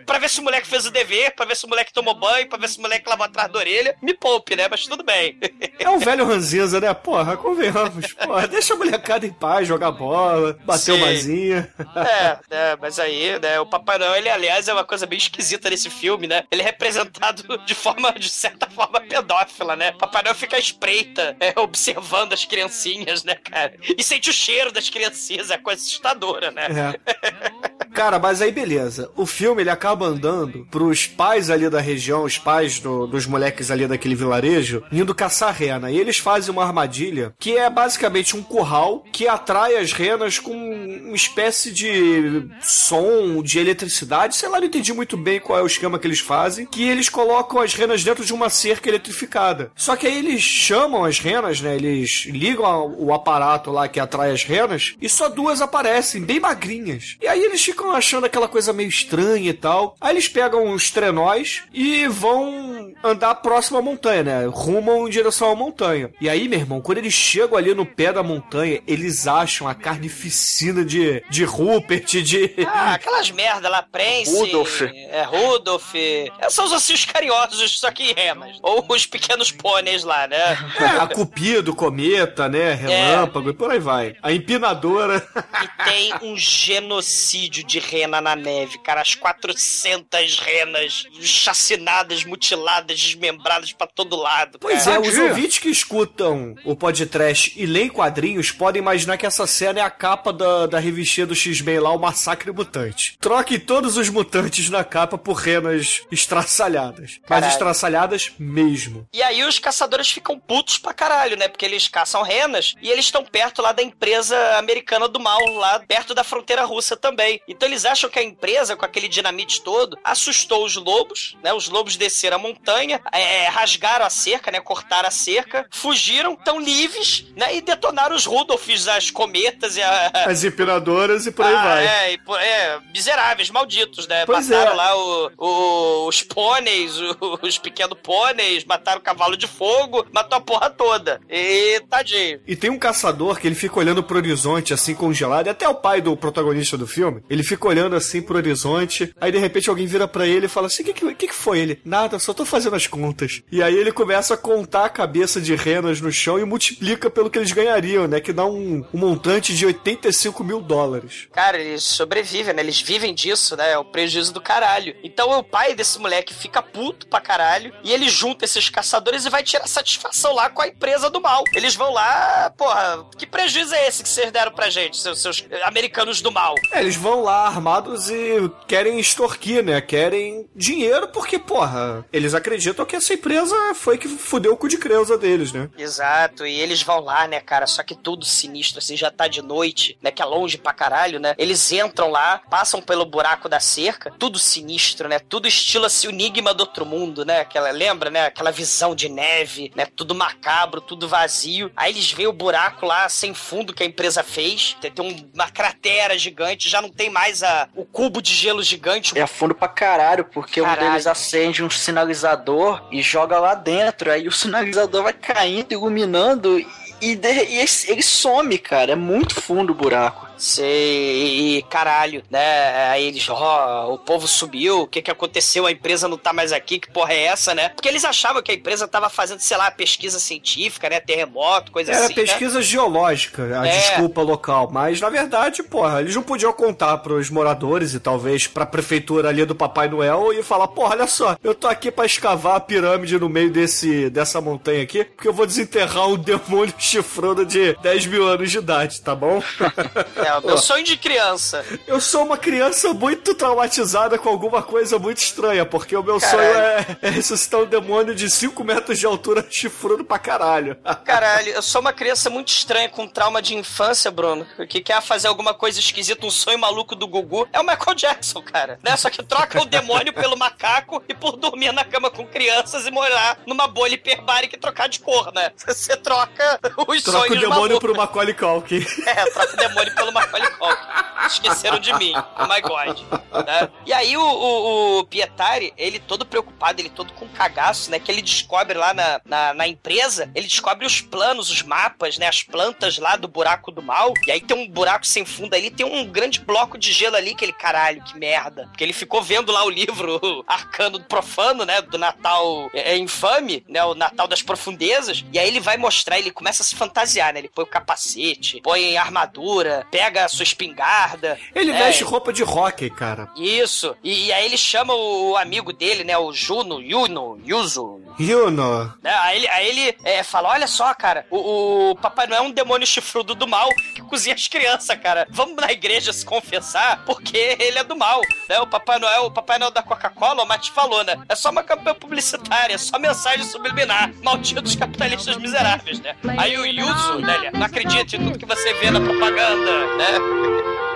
[0.07, 2.49] pra ver se o moleque fez o dever, pra ver se o moleque tomou banho,
[2.49, 3.97] pra ver se o moleque lavou atrás da orelha.
[4.03, 4.69] Me poupe, né?
[4.71, 5.39] Mas tudo bem.
[5.79, 6.93] É um velho ranzinza, né?
[6.95, 8.13] Porra, convenhamos.
[8.15, 11.73] Porra, deixa a molecada em paz, jogar bola, bater zinha.
[11.97, 13.61] É, é, mas aí, né?
[13.61, 16.45] O Papai Noel, ele, aliás, é uma coisa bem esquisita nesse filme, né?
[16.51, 19.93] Ele é representado de forma, de certa forma, pedófila, né?
[19.93, 23.75] Papai Noel fica à espreita, é, observando as criancinhas, né, cara?
[23.97, 26.67] E sente o cheiro das criancinhas, é coisa assustadora, né?
[26.69, 27.88] É.
[27.99, 29.11] Cara, mas aí beleza.
[29.17, 33.73] O filme ele acaba andando pros pais ali da região, os pais do, dos moleques
[33.73, 35.91] ali daquele vilarejo, indo caçar rena.
[35.91, 40.53] E eles fazem uma armadilha que é basicamente um curral que atrai as renas com
[40.53, 44.37] uma espécie de som, de eletricidade.
[44.37, 46.67] Sei lá, não entendi muito bem qual é o esquema que eles fazem.
[46.67, 49.73] Que eles colocam as renas dentro de uma cerca eletrificada.
[49.75, 51.75] Só que aí eles chamam as renas, né?
[51.75, 57.17] Eles ligam o aparato lá que atrai as renas e só duas aparecem, bem magrinhas.
[57.21, 59.97] E aí eles ficam achando aquela coisa meio estranha e tal.
[60.01, 64.47] Aí eles pegam os trenóis e vão andar próximo à montanha, né?
[64.47, 66.11] Rumam em direção à montanha.
[66.21, 69.75] E aí, meu irmão, quando eles chegam ali no pé da montanha, eles acham a
[69.75, 72.55] carnificina de, de Rupert, de.
[72.67, 74.31] Ah, aquelas merda lá, Prince.
[74.31, 74.83] Rudolph.
[74.83, 75.95] É, Rudolph.
[75.95, 78.59] É, são os ossinhos carinhosos, só que em renas.
[78.63, 80.59] Ou os pequenos pôneis lá, né?
[80.79, 82.75] É, a Cupido, Cometa, né?
[82.75, 84.17] Relâmpago e por aí vai.
[84.23, 85.27] A empinadora.
[85.63, 89.03] E tem um genocídio de rena na neve, cara.
[89.03, 94.59] As 400 renas chacinadas, mutiladas, desmembradas pra todo lado.
[94.59, 94.97] Pois cara.
[94.97, 99.81] é, os ouvintes que escutam o podcast e leem quadrinhos podem imaginar que essa cena
[99.81, 103.17] é a capa da, da revistinha do X-Men lá, o Massacre Mutante.
[103.21, 107.19] Troque todos os mutantes na capa por renas estraçalhadas.
[107.21, 107.53] Mas Caralho.
[107.53, 109.07] estraçalhadas mesmo.
[109.13, 111.49] E aí os caçadores ficam putos pra caralho, né?
[111.49, 115.81] Porque eles caçam renas e eles estão perto lá da empresa americana do mal, lá
[115.81, 117.41] perto da fronteira russa também.
[117.59, 121.53] Então eles acham que a empresa, com aquele dinamite todo, assustou os lobos, né?
[121.53, 124.61] Os lobos desceram a montanha, é, rasgaram a cerca, né?
[124.61, 127.57] Cortaram a cerca, fugiram, estão livres, né?
[127.57, 131.87] E detonaram os Rudolphs, as cometas e a, As empinadoras e por aí ah, vai.
[131.89, 134.25] É, e por- é, miseráveis, malditos, né?
[134.25, 134.75] Pois mataram é.
[134.77, 140.39] lá o- o- os pôneis, o- os pequenos pôneis, mataram o cavalo de fogo, matou
[140.39, 141.21] a porra toda.
[141.29, 142.41] E tadinho.
[142.47, 145.49] E tem um caçador que ele fica olhando pro horizonte, assim, congelado.
[145.49, 149.15] E até o pai do protagonista do filme, ele fica olhando assim pro horizonte.
[149.21, 151.35] Aí de repente alguém vira pra ele e fala assim: O que, que, que que
[151.35, 151.81] foi ele?
[151.85, 153.43] Nada, só tô fazendo as contas.
[153.51, 157.31] E aí ele começa a contar a cabeça de renas no chão e multiplica pelo
[157.31, 158.21] que eles ganhariam, né?
[158.21, 161.29] Que dá um, um montante de 85 mil dólares.
[161.33, 162.63] Cara, eles sobrevivem, né?
[162.63, 163.73] Eles vivem disso, né?
[163.73, 164.95] É o prejuízo do caralho.
[165.03, 169.31] Então o pai desse moleque fica puto pra caralho e ele junta esses caçadores e
[169.31, 171.45] vai tirar satisfação lá com a empresa do mal.
[171.55, 175.45] Eles vão lá, porra, que prejuízo é esse que vocês deram pra gente, seus, seus
[175.63, 176.55] americanos do mal?
[176.73, 179.81] É, eles vão lá armados e querem extorquir, né?
[179.81, 184.79] Querem dinheiro porque, porra, eles acreditam que essa empresa foi que fudeu o cu de
[184.79, 185.69] creusa deles, né?
[185.77, 187.67] Exato, e eles vão lá, né, cara?
[187.67, 190.11] Só que tudo sinistro, assim, já tá de noite, né?
[190.11, 191.35] Que é longe pra caralho, né?
[191.39, 195.19] Eles entram lá, passam pelo buraco da cerca, tudo sinistro, né?
[195.19, 197.41] Tudo estilo assim, o enigma do outro mundo, né?
[197.41, 198.27] Aquela, lembra, né?
[198.27, 199.87] Aquela visão de neve, né?
[199.87, 201.71] Tudo macabro, tudo vazio.
[201.77, 204.77] Aí eles veem o buraco lá sem fundo que a empresa fez.
[204.81, 209.19] Tem, um- uma cratera gigante, já não tem mais a, o cubo de gelo gigante.
[209.19, 210.91] É fundo pra caralho, porque um Caralho.
[210.91, 214.11] deles acende um sinalizador e joga lá dentro.
[214.11, 216.59] Aí o sinalizador vai caindo, iluminando
[217.01, 218.93] e, de- e ele some, cara.
[218.93, 220.28] É muito fundo o buraco.
[220.39, 222.89] Sei, e caralho, né?
[222.91, 225.67] Aí eles, ó, o povo subiu, o que que aconteceu?
[225.67, 227.69] A empresa não tá mais aqui, que porra é essa, né?
[227.71, 231.01] Porque eles achavam que a empresa tava fazendo, sei lá, pesquisa científica, né?
[231.01, 232.15] Terremoto, coisa Era assim.
[232.15, 232.23] né?
[232.23, 233.71] pesquisa geológica, a É.
[233.79, 234.69] desculpa local.
[234.73, 239.45] Mas, na verdade, porra, eles não podiam contar pros moradores e talvez pra prefeitura ali
[239.45, 243.19] do Papai Noel e falar, porra, olha só, eu tô aqui pra escavar a pirâmide
[243.19, 248.07] no meio desse, dessa montanha aqui, porque eu vou desenterrar um demônio chifrudo de 10
[248.07, 249.43] mil anos de idade, tá bom?
[250.37, 251.65] O meu sonho de criança.
[251.87, 256.39] Eu sou uma criança muito traumatizada com alguma coisa muito estranha, porque o meu Caralho.
[256.53, 260.77] sonho é, é ressuscitar um demônio de 5 metros de altura chifrudo pra caralho.
[261.05, 265.29] Caralho, eu sou uma criança muito estranha com trauma de infância, Bruno, que quer fazer
[265.29, 267.49] alguma coisa esquisita, um sonho maluco do Gugu.
[267.53, 268.97] É o Michael Jackson, cara, né?
[268.97, 272.91] Só que troca o demônio pelo macaco e por dormir na cama com crianças e
[272.91, 275.51] morar numa bolha hiperbárica e trocar de cor, né?
[275.67, 277.79] Você troca os Troca sonhos o demônio malucos.
[277.81, 278.85] pro Macaulay Culkin.
[279.07, 281.09] É, troca o demônio pelo Macaulay Culkin.
[281.27, 282.13] Esqueceram de mim.
[282.39, 282.99] Oh my God.
[283.45, 283.69] Né?
[283.87, 287.99] E aí o, o, o Pietari, ele todo preocupado, ele todo com cagaço, né?
[287.99, 292.27] Que ele descobre lá na, na, na empresa, ele descobre os planos, os mapas, né?
[292.29, 294.15] As plantas lá do buraco do mal.
[294.27, 297.35] E aí tem um buraco sem fundo ali, tem um grande bloco de gelo ali,
[297.35, 298.67] que ele, caralho, que merda.
[298.69, 301.83] Porque ele ficou vendo lá o livro Arcano Profano, né?
[301.83, 303.85] Do Natal é, é infame, né?
[303.85, 305.25] O Natal das Profundezas.
[305.33, 307.41] E aí ele vai mostrar, ele começa a se fantasiar, né?
[307.41, 311.39] Ele põe o capacete, põe armadura, pega a sua espingarda.
[311.55, 313.29] Ele É, veste roupa de rock, cara.
[313.37, 313.97] Isso.
[314.03, 316.17] E, e aí ele chama o, amigo dele, né?
[316.19, 318.01] O Juno, Yuno, Yuzo.
[318.19, 318.93] Yuno.
[319.03, 319.13] Né?
[319.23, 322.51] Aí ele, aí ele é, fala: Olha só, cara, o, o Papai Noel é um
[322.51, 325.27] demônio chifrudo do mal que cozinha as crianças, cara.
[325.31, 328.21] Vamos na igreja se confessar, porque ele é do mal.
[328.49, 328.59] Né?
[328.61, 331.17] O Papai Noel, o Papai Noel da Coca-Cola, o Mate falou, né?
[331.29, 334.13] É só uma campanha publicitária, é só mensagem subliminar.
[334.23, 336.17] Malditos capitalistas miseráveis, né?
[336.37, 337.51] Aí o Yuzo, né?
[337.53, 340.88] Não acredite em tudo que você vê na propaganda, né?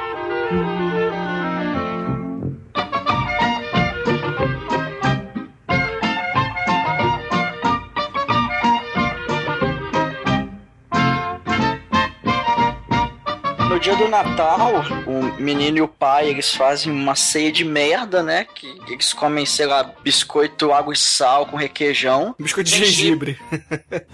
[13.82, 14.70] Dia do Natal,
[15.06, 18.46] o menino e o pai, eles fazem uma ceia de merda, né?
[18.54, 22.32] Que eles comem, sei lá, biscoito, água e sal com requeijão.
[22.38, 23.38] Biscoito de gengibre.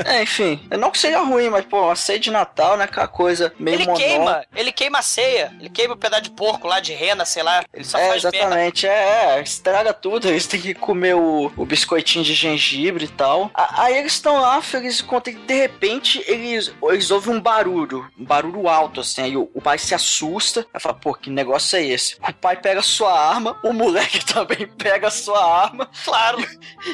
[0.04, 2.84] É, enfim, não que seja ruim, mas, pô, uma ceia de Natal, né?
[2.84, 4.08] Aquela coisa meio Ele monótona.
[4.08, 7.42] queima, ele queima a ceia, ele queima o pedaço de porco lá, de rena, sei
[7.42, 7.62] lá.
[7.74, 11.66] Ele só É, faz exatamente, é, é, estraga tudo, eles têm que comer o, o
[11.66, 13.50] biscoitinho de gengibre e tal.
[13.54, 18.06] A- Aí eles estão lá, felizes contam que de repente eles, eles ouvem um barulho,
[18.18, 21.76] um barulho alto, assim, aí o, o pai se assusta, aí fala, pô, que negócio
[21.76, 22.16] é esse?
[22.26, 26.38] O pai pega a sua arma, o moleque também pega a sua arma, Claro.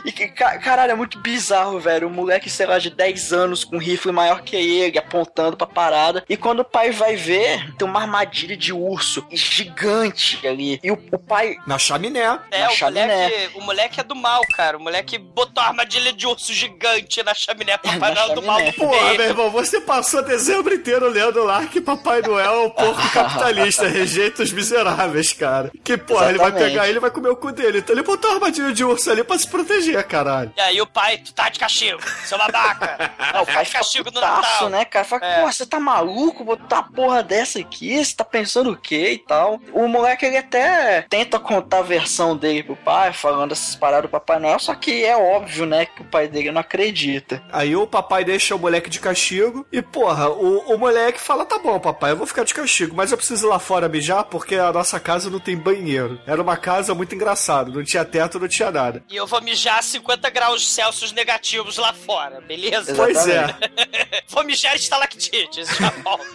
[0.05, 2.09] e que, ca- caralho, é muito bizarro, velho.
[2.09, 5.67] O moleque, sei lá, de 10 anos com um rifle maior que ele, apontando pra
[5.67, 6.25] parada.
[6.29, 10.81] E quando o pai vai ver, tem uma armadilha de urso gigante ali.
[10.83, 11.57] E o, o pai.
[11.67, 12.39] Na chaminé.
[12.51, 13.07] É, Na o chaminé.
[13.07, 14.77] moleque, o moleque é do mal, cara.
[14.77, 18.61] O moleque botou a armadilha de urso gigante na chaminé pra É, parar do mal
[18.73, 19.17] Porra, meio.
[19.19, 23.87] meu irmão, você passou dezembro inteiro lendo lá que Papai Noel é o porco capitalista,
[23.89, 25.71] rejeita os miseráveis, cara.
[25.83, 26.71] Que, porra, ele vai Exatamente.
[26.73, 27.79] pegar ele e vai comer o cu dele.
[27.79, 30.53] Então ele botou a armadilha de urso ali pra se proteger, caralho.
[30.57, 33.11] E aí o pai, tu tá de castigo, seu babaca.
[33.19, 34.69] Ah, o pai fica castigo no putaço, Natal.
[34.71, 35.05] né, cara?
[35.05, 35.41] Fala, É.
[35.43, 38.03] pô, você tá maluco botar uma porra dessa aqui?
[38.05, 39.61] Você tá pensando o quê e tal?
[39.73, 44.13] O moleque, ele até tenta contar a versão dele pro pai, falando essas paradas do
[44.13, 47.43] Papai Noel, só que é óbvio, né, que o pai dele não acredita.
[47.53, 51.59] Aí o papai deixa o moleque de castigo e, porra, o, o moleque fala: tá
[51.59, 54.57] bom, papai, eu vou ficar de castigo, mas eu preciso ir lá fora mijar porque
[54.57, 56.21] a nossa casa não tem banheiro.
[56.27, 59.03] Era uma casa muito engraçada, não tinha teto, não tinha nada.
[59.09, 62.91] E eu vou mijar 50 graus Celsius negativos lá fora, beleza?
[62.93, 62.97] Exato.
[62.97, 63.55] Pois é,
[64.29, 66.27] Vou mijar estalactites, já volto.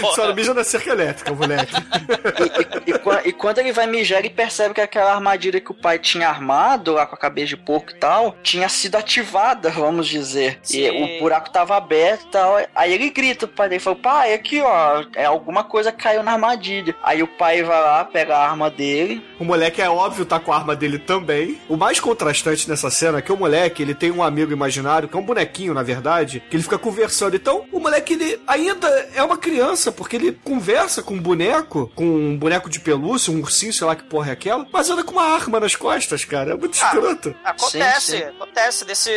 [0.00, 0.14] Porra.
[0.14, 1.72] só não mija na cerca elétrica, moleque.
[2.86, 5.70] E, e- e quan- e quando ele vai mijar, ele percebe que aquela armadilha que
[5.70, 9.70] o pai tinha armado, lá com a cabeça de porco e tal, tinha sido ativada,
[9.70, 10.58] vamos dizer.
[10.64, 11.16] E Sim.
[11.16, 12.56] o buraco tava aberto e tal.
[12.74, 16.32] Aí ele grita pro pai dele, fala, pai, aqui ó, é alguma coisa caiu na
[16.32, 16.94] armadilha.
[17.02, 19.24] Aí o pai vai lá, pega a arma dele.
[19.38, 21.58] O moleque é óbvio tá com a arma dele também.
[21.68, 25.16] O mais contrastante nessa cena é que o moleque, ele tem um amigo imaginário, que
[25.16, 27.34] é um bonequinho, na verdade, que ele fica conversando.
[27.36, 32.04] Então, o moleque, ele ainda é uma criança, porque ele conversa com um boneco, com
[32.04, 35.12] um boneco de pelúcia, um ursinho, sei lá que porra é aquela, mas anda com
[35.12, 36.52] uma arma nas costas, cara.
[36.52, 36.86] É muito Ah.
[36.86, 37.34] escroto.
[37.44, 38.24] Acontece, Sim, sim.
[38.24, 39.10] acontece desse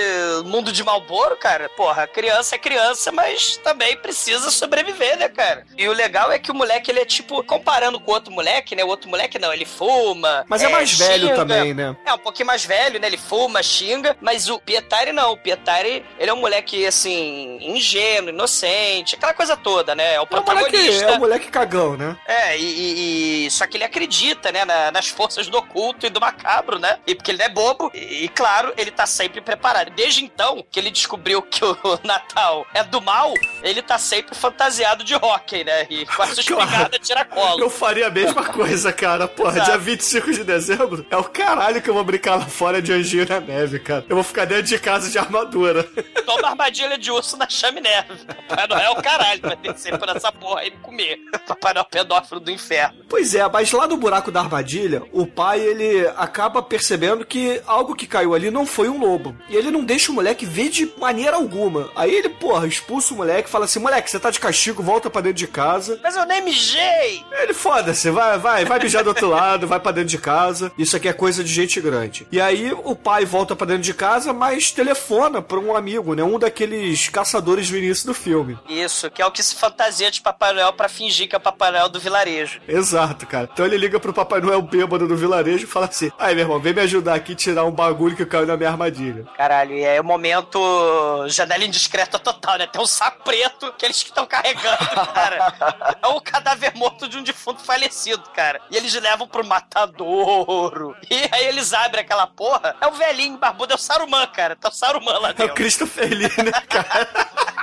[0.46, 1.70] mundo de Malboro, cara.
[1.76, 5.66] Porra, criança é criança, mas também precisa sobreviver, né, cara?
[5.78, 8.76] E o legal é que o moleque, ele é tipo, comparando com o outro moleque,
[8.76, 8.84] né?
[8.84, 10.46] O outro moleque não, ele fuma.
[10.48, 11.36] Mas é, mais velho xinga.
[11.36, 11.96] também, né?
[12.06, 13.08] É, um pouquinho mais velho, né?
[13.08, 15.32] Ele fuma, xinga, mas o Pietari não.
[15.34, 20.14] O Pietari, ele é um moleque, assim, ingênuo, inocente, aquela coisa toda, né?
[20.16, 21.06] É o É o moleque, protagonista.
[21.06, 22.18] é o moleque cagão, né?
[22.28, 26.10] É, e, e- e- só que ele acredita, né, na- nas forças do oculto e
[26.10, 26.98] do macabro, né?
[27.08, 29.92] E porque ele não é bobo, e, e, claro, ele tá sempre preparado.
[29.92, 35.04] Desde então que ele descobriu que o Natal é do mal, ele tá sempre fantasiado
[35.04, 35.86] de hockey, né?
[35.90, 36.64] E com a sua Claro.
[36.64, 37.60] espingarda tiracolo.
[37.62, 39.28] Eu faria a mesma coisa, cara.
[39.28, 39.66] Porra, Exato.
[39.72, 43.28] dia 25 de dezembro é o caralho que eu vou brincar lá fora de anjinho
[43.28, 44.06] na neve, cara.
[44.10, 45.84] Eu vou ficar dentro de casa de armadura.
[46.26, 48.04] Toma armadilha de urso na chaminé.
[48.48, 51.20] Papai Noel é o caralho, vai descer por essa porra e me comer.
[51.48, 52.98] Papai Noel pedófilo do inferno.
[53.10, 57.96] Pois é, mas lá no buraco da armadilha, o pai ele acaba percebendo que algo
[57.96, 59.36] que caiu ali não foi um lobo.
[59.50, 61.90] E ele não deixa o moleque ver de maneira alguma.
[61.96, 65.22] Aí ele, porra, expulsa o moleque, fala assim: moleque, você tá de castigo, volta pra
[65.22, 65.93] dentro de casa.
[66.02, 67.24] Mas eu nem mijei!
[67.32, 70.72] Ele foda-se, vai, vai, vai mijar do outro lado, vai pra dentro de casa.
[70.78, 72.28] Isso aqui é coisa de gente grande.
[72.32, 76.24] E aí o pai volta pra dentro de casa, mas telefona pra um amigo, né?
[76.24, 78.58] Um daqueles caçadores do início do filme.
[78.68, 81.42] Isso, que é o que se fantasia de Papai Noel pra fingir que é o
[81.42, 82.60] Papai Noel do vilarejo.
[82.68, 83.50] Exato, cara.
[83.52, 86.60] Então ele liga pro Papai Noel bêbado do vilarejo e fala assim: Aí, meu irmão,
[86.60, 89.26] vem me ajudar aqui a tirar um bagulho que caiu na minha armadilha.
[89.38, 92.68] Caralho, e é o momento janela indiscreta total, né?
[92.68, 94.78] Tem um saco preto que eles estão carregando,
[95.14, 95.54] cara.
[96.02, 98.62] É o cadáver morto de um defunto falecido, cara.
[98.72, 100.96] E eles levam pro matadouro.
[101.10, 102.76] E aí eles abrem aquela porra.
[102.82, 104.56] É o velhinho barbudo, é o Saruman, cara.
[104.56, 105.54] Tá o Saruman lá É o dentro.
[105.56, 107.10] Christopher Lee, né, cara?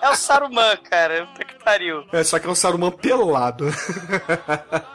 [0.00, 1.26] É o Saruman, cara.
[1.26, 2.04] Puta que pariu.
[2.12, 3.66] É, só que é um Saruman pelado.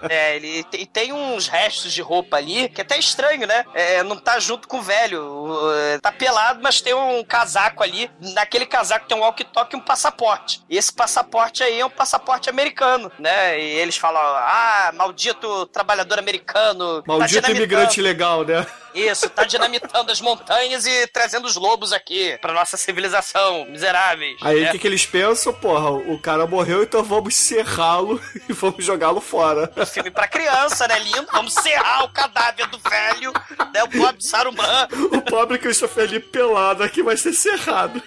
[0.09, 3.65] É, ele tem, tem uns restos de roupa ali, que é até estranho, né?
[3.73, 5.71] É, não tá junto com o velho.
[5.73, 8.09] É, Tá pelado, mas tem um casaco ali.
[8.33, 10.61] Naquele casaco tem um walkie-talkie e um passaporte.
[10.69, 13.59] E esse passaporte aí é um passaporte americano, né?
[13.59, 17.01] E eles falam, ah, maldito trabalhador americano.
[17.01, 18.65] tá Maldito imigrante legal, né?
[18.93, 24.38] Isso, tá dinamitando as montanhas e trazendo os lobos aqui pra nossa civilização, miseráveis.
[24.41, 24.71] Aí o né?
[24.71, 25.53] que, que eles pensam?
[25.53, 29.71] Porra, o cara morreu, então vamos serrá-lo e vamos jogá-lo fora.
[29.77, 30.99] Um filme pra criança, né?
[30.99, 31.27] Lindo.
[31.31, 33.31] Vamos serrar o cadáver do velho,
[33.73, 33.83] né?
[33.83, 34.88] O pobre Saruman.
[35.11, 38.01] O pobre Christopher Lee pelado aqui vai ser serrado.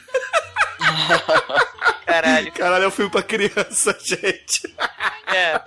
[2.07, 2.53] Caralho.
[2.53, 4.74] Caralho, é um filme pra criança, gente.
[5.28, 5.61] É.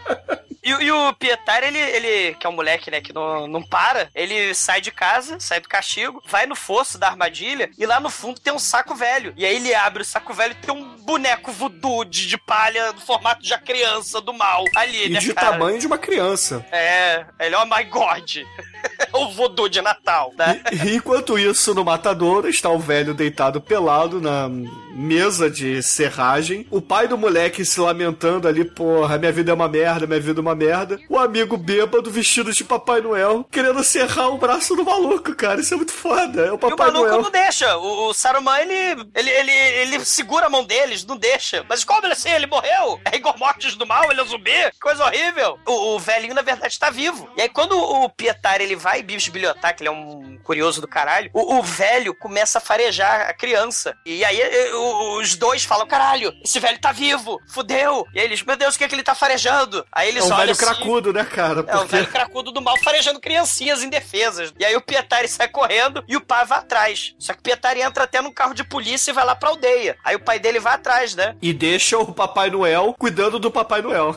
[0.64, 4.09] E, e o Pietari, ele, ele, que é um moleque, né, que não, não para,
[4.16, 8.09] ele sai de casa, sai do castigo, vai no fosso da armadilha e lá no
[8.09, 9.34] fundo tem um saco velho.
[9.36, 12.93] E aí ele abre o saco velho e tem um boneco voodoo de, de palha
[12.93, 15.51] no formato de a criança do mal ali, E né, de cara?
[15.51, 16.66] tamanho de uma criança.
[16.72, 18.38] É, ele é oh my god.
[19.14, 20.61] o voodoo de Natal, né?
[20.86, 24.49] E enquanto isso, no matadouro, está o velho deitado pelado na
[24.93, 26.66] mesa de serragem.
[26.70, 30.39] O pai do moleque se lamentando ali, porra, minha vida é uma merda, minha vida
[30.39, 30.99] é uma merda.
[31.10, 35.62] O amigo bêbado vestido de Papai Noel, querendo serrar o braço do maluco, cara.
[35.62, 36.41] Isso é muito foda.
[36.45, 37.22] É o E o Papai maluco Noel.
[37.24, 37.78] não deixa.
[37.78, 41.66] O, o Saruman, ele, ele, ele, ele segura a mão deles, não deixa.
[41.68, 42.30] Mas como ele assim?
[42.30, 42.99] Ele morreu?
[43.12, 44.72] É igual Mortes do Mal, ele é zumbi?
[44.72, 45.60] Que Coisa horrível.
[45.66, 47.30] O, o velhinho, na verdade, tá vivo.
[47.38, 51.30] E aí, quando o Pietari, ele vai bisbilhotar, que ele é um curioso do caralho,
[51.34, 53.95] o, o velho começa a farejar a criança.
[54.06, 54.39] E aí,
[54.74, 58.06] o- os dois falam, caralho, esse velho tá vivo, fudeu.
[58.14, 59.86] E aí eles, meu Deus, o que é que ele tá farejando?
[59.91, 61.60] Aí eles É um olham velho cracudo, né, cara?
[61.68, 64.54] é, o Porque velho cracudo do mal farejando criancinhas indefesas.
[64.60, 67.16] E aí o Pietari sai correndo e o pai vai atrás.
[67.20, 69.98] Só que o Pietari entra até num carro de polícia e vai lá pra aldeia.
[70.04, 71.36] Aí o pai dele vai atrás, né?
[71.41, 74.16] E deixa o Papai Noel cuidando do Papai Noel.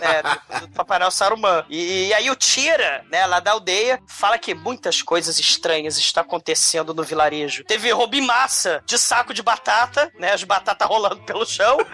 [0.00, 1.64] É, do, do Papai Noel Saruman.
[1.68, 6.22] E, e aí o Tira, né, lá da aldeia, fala que muitas coisas estranhas estão
[6.22, 7.64] acontecendo no vilarejo.
[7.64, 11.78] Teve roubo em massa de saco de batata, né, as batatas rolando pelo chão.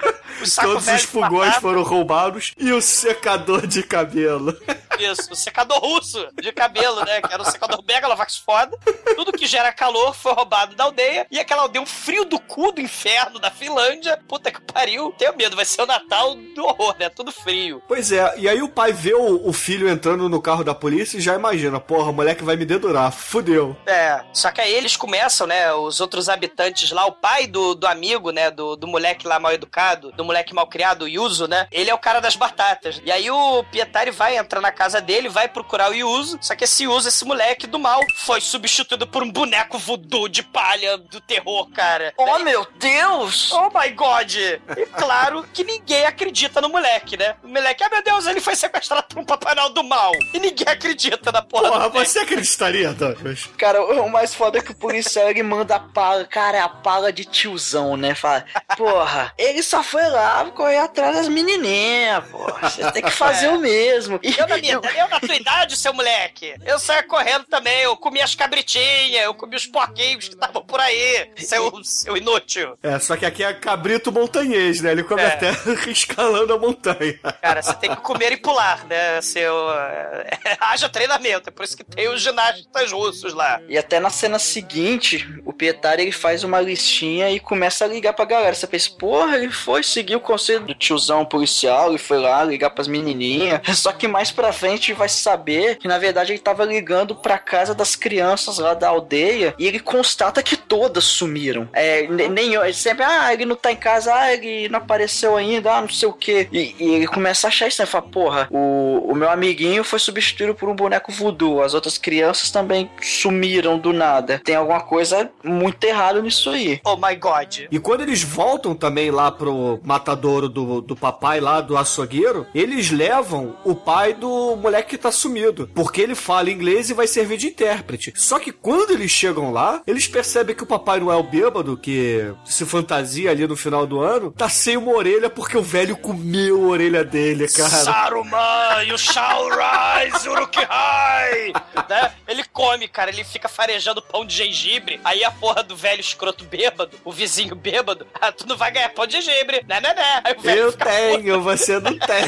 [0.60, 4.56] Todos os fogões foram roubados e o secador de cabelo.
[4.98, 7.20] Isso, o secador russo de cabelo, né?
[7.20, 8.76] Que era um secador Megalovax foda.
[9.16, 11.26] Tudo que gera calor foi roubado da aldeia.
[11.30, 14.18] E aquela aldeia, um frio do cu do inferno da Finlândia.
[14.28, 15.12] Puta que pariu.
[15.18, 17.08] Tenho medo, vai ser o Natal do horror, né?
[17.08, 17.82] Tudo frio.
[17.88, 21.18] Pois é, e aí o pai vê o, o filho entrando no carro da polícia
[21.18, 23.76] e já imagina, porra, o moleque vai me dedurar, fudeu.
[23.86, 25.72] É, só que aí eles começam, né?
[25.72, 28.50] Os outros habitantes lá, o pai do, do amigo, né?
[28.50, 31.66] Do, do moleque lá mal educado, do moleque mal criado, o Yuzo, né?
[31.70, 33.00] Ele é o cara das batatas.
[33.04, 36.38] E aí o Pietari vai entrar na casa dele, vai procurar o Yuzo.
[36.40, 40.42] Só que esse Yuzo, esse moleque do mal, foi substituído por um boneco voodoo de
[40.42, 42.12] palha do terror, cara.
[42.16, 43.50] Oh, meu Deus!
[43.52, 44.32] Oh my god!
[44.34, 47.36] E claro que ninguém acredita no moleque, né?
[47.42, 50.12] O moleque, ah meu Deus, ele foi sequestrado por um Papai Noel do mal.
[50.32, 53.48] E ninguém acredita na porra Porra, você acreditaria, Douglas?
[53.56, 56.68] Cara, o mais foda é que o policial ele manda a pala, cara, é a
[56.68, 58.14] pala de tiozão, né?
[58.14, 58.44] Fala,
[58.76, 62.70] porra, ele só foi lá correr atrás das menininhas, porra.
[62.70, 64.18] Você tem que fazer o mesmo.
[64.22, 67.80] E, Eu na, minha, e- eu na tua idade, seu moleque, eu saia correndo também,
[67.82, 72.76] eu comi as cabritinhas, eu comi os porquinhos que estavam por aí, seu, seu inútil.
[72.82, 74.92] É, só que aqui é cabrito montanhês, né?
[74.92, 75.26] Ele come É.
[75.26, 75.50] até
[75.90, 77.18] escalando a montanha.
[77.40, 79.20] Cara, você tem que comer e pular, né?
[79.20, 79.70] Seu.
[79.72, 83.60] é, haja treinamento, é por isso que tem os ginastas russos lá.
[83.68, 88.12] E até na cena seguinte, o Pietari ele faz uma listinha e começa a ligar
[88.12, 88.54] pra galera.
[88.54, 92.70] Você pensa, porra, ele foi seguir o conselho do tiozão policial, ele foi lá ligar
[92.70, 93.60] pras menininhas.
[93.78, 97.74] Só que mais pra frente vai saber que na verdade ele tava ligando pra casa
[97.74, 101.68] das crianças lá da aldeia e ele constata que todas sumiram.
[101.72, 105.36] É, ne- nem ele sempre, ah, ele não tá em casa, ah, ele não apareceu
[105.36, 106.48] ainda, ah, não sei o que.
[106.52, 107.86] E, e ele começa a achar isso, né?
[107.86, 112.52] Fala, porra, o, o meu amiguinho foi substituído por um boneco voodoo, as outras crianças
[112.52, 114.40] também sumiram do nada.
[114.44, 116.80] Tem alguma coisa muito errada nisso aí.
[116.84, 117.66] Oh my god.
[117.70, 122.92] E quando eles voltam também lá pro matadouro do, do papai lá, do açougueiro, eles
[122.92, 125.70] levam o pai do moleque que tá sumido.
[125.74, 128.12] Porque ele fala inglês e vai servir de intérprete.
[128.16, 132.64] Só que quando eles chegam lá, eles percebem que o Papai Noel bêbado, que se
[132.66, 136.68] fantasia ali no final do ano, tá sem uma orelha porque o velho comeu a
[136.68, 137.68] orelha dele, cara.
[137.68, 141.52] Saruman, you shall rise, Uruk-hai!
[141.88, 142.12] né?
[142.28, 145.00] Ele come, cara, ele fica farejando pão de gengibre.
[145.04, 148.90] Aí a porra do velho escroto bêbado, o vizinho bêbado, ah, tu não vai ganhar
[148.90, 150.22] pão de gengibre, né, né, né?
[150.42, 152.22] O Eu tenho, você não tem.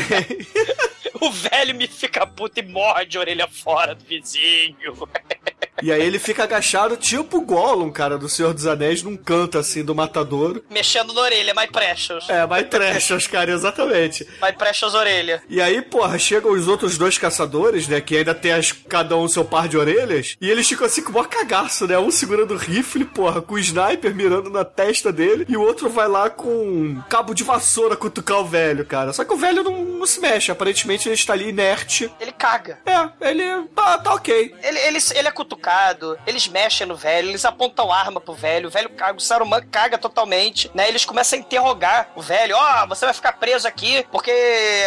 [1.21, 5.09] O velho me fica puto e morde a orelha fora do vizinho.
[5.83, 9.59] E aí ele fica agachado, tipo o Gollum, cara, do Senhor dos Anéis, num canto
[9.59, 10.65] assim do matadouro.
[10.71, 12.29] Mexendo na orelha, my precious.
[12.29, 14.27] É, mais trash, os caras, exatamente.
[14.43, 15.43] My precious orelha.
[15.49, 18.01] E aí, porra, chegam os outros dois caçadores, né?
[18.01, 20.37] Que ainda tem as, cada um seu par de orelhas.
[20.41, 21.99] E eles ficam assim com o maior cagaço, né?
[21.99, 25.47] Um segurando o rifle, porra, com o sniper mirando na testa dele.
[25.49, 29.13] E o outro vai lá com um cabo de vassoura cutucar o velho, cara.
[29.13, 30.51] Só que o velho não, não se mexe.
[30.51, 32.11] Aparentemente ele está ali inerte.
[32.21, 32.79] Ele caga.
[32.87, 33.45] É, ele
[33.75, 34.55] tá, tá ok.
[34.63, 38.69] Ele, ele, ele é cutucado educado, eles mexem no velho, eles apontam arma pro velho,
[38.69, 40.89] o velho caga, o Saruman caga totalmente, né?
[40.89, 44.33] Eles começam a interrogar o velho, ó, oh, você vai ficar preso aqui porque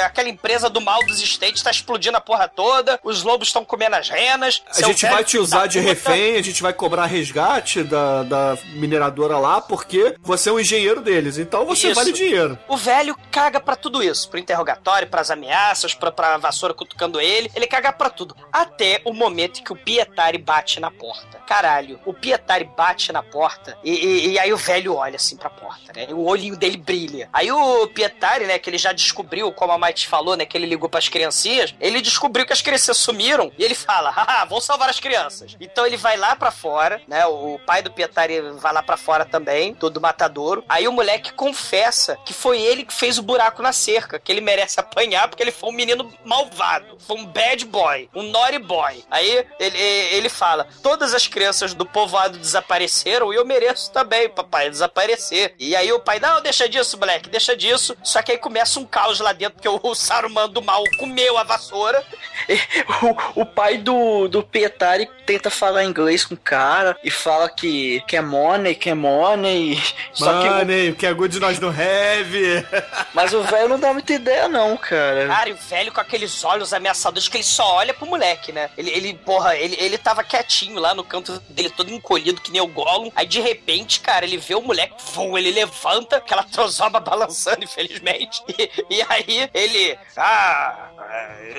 [0.03, 3.95] aquela empresa do mal dos States tá explodindo a porra toda, os lobos estão comendo
[3.95, 4.61] as renas.
[4.75, 9.37] A gente vai te usar de refém, a gente vai cobrar resgate da, da mineradora
[9.37, 11.95] lá, porque você é um engenheiro deles, então você Isso.
[11.95, 12.59] vale dinheiro.
[12.67, 17.51] O velho caga pra tudo isso, pro interrogatório, pras ameaças, pra, pra vassoura cutucando ele,
[17.55, 18.35] ele caga pra tudo.
[18.51, 21.39] Até o momento que o Pietari bate na porta.
[21.45, 25.49] Caralho, o Pietari bate na porta e, e, e aí o velho olha assim pra
[25.49, 26.07] porta, né?
[26.11, 27.29] O olhinho dele brilha.
[27.33, 30.65] Aí o Pietari, né, que ele já descobriu, como a Might falou, né, que ele
[30.65, 34.89] ligou pras criancinhas, ele descobriu que as crianças sumiram e ele fala, haha, vou salvar
[34.89, 35.57] as crianças.
[35.59, 39.25] Então ele vai lá pra fora, né, o pai do Pietari vai lá pra fora
[39.25, 40.63] também, todo matadouro.
[40.69, 44.39] Aí o moleque confessa que foi ele que fez o buraco na cerca, que ele
[44.39, 49.03] merece apanhar porque ele foi um menino malvado, foi um bad boy, um naughty boy.
[49.11, 54.69] Aí ele, ele fala, todas as crianças do povoado desapareceram e eu mereço também, papai,
[54.69, 55.55] desaparecer.
[55.57, 57.97] E aí o pai, não, deixa disso, moleque, deixa disso.
[58.03, 61.43] Só que aí começa um caos lá dentro, porque o Saruman do mal comeu a
[61.43, 62.03] vassoura.
[63.35, 68.01] o, o pai do, do Pietari tenta falar inglês com o cara e fala que,
[68.07, 69.81] que é money, que é money.
[70.13, 70.95] Só Money, que, o...
[70.95, 72.65] que é good nós não have.
[73.13, 75.27] Mas o velho não dá muita ideia, não, cara.
[75.27, 78.69] Cara, e o velho com aqueles olhos ameaçadores que ele só olha pro moleque, né?
[78.77, 82.61] Ele, ele porra, ele, ele tava quietinho lá no canto dele, todo encolhido, que nem
[82.61, 83.11] o Gollum.
[83.15, 88.41] Aí de repente, cara, ele vê o moleque, voa, ele levanta, aquela trozoba balançando, infelizmente.
[88.47, 89.97] E, e aí ele.
[90.15, 90.91] Ah.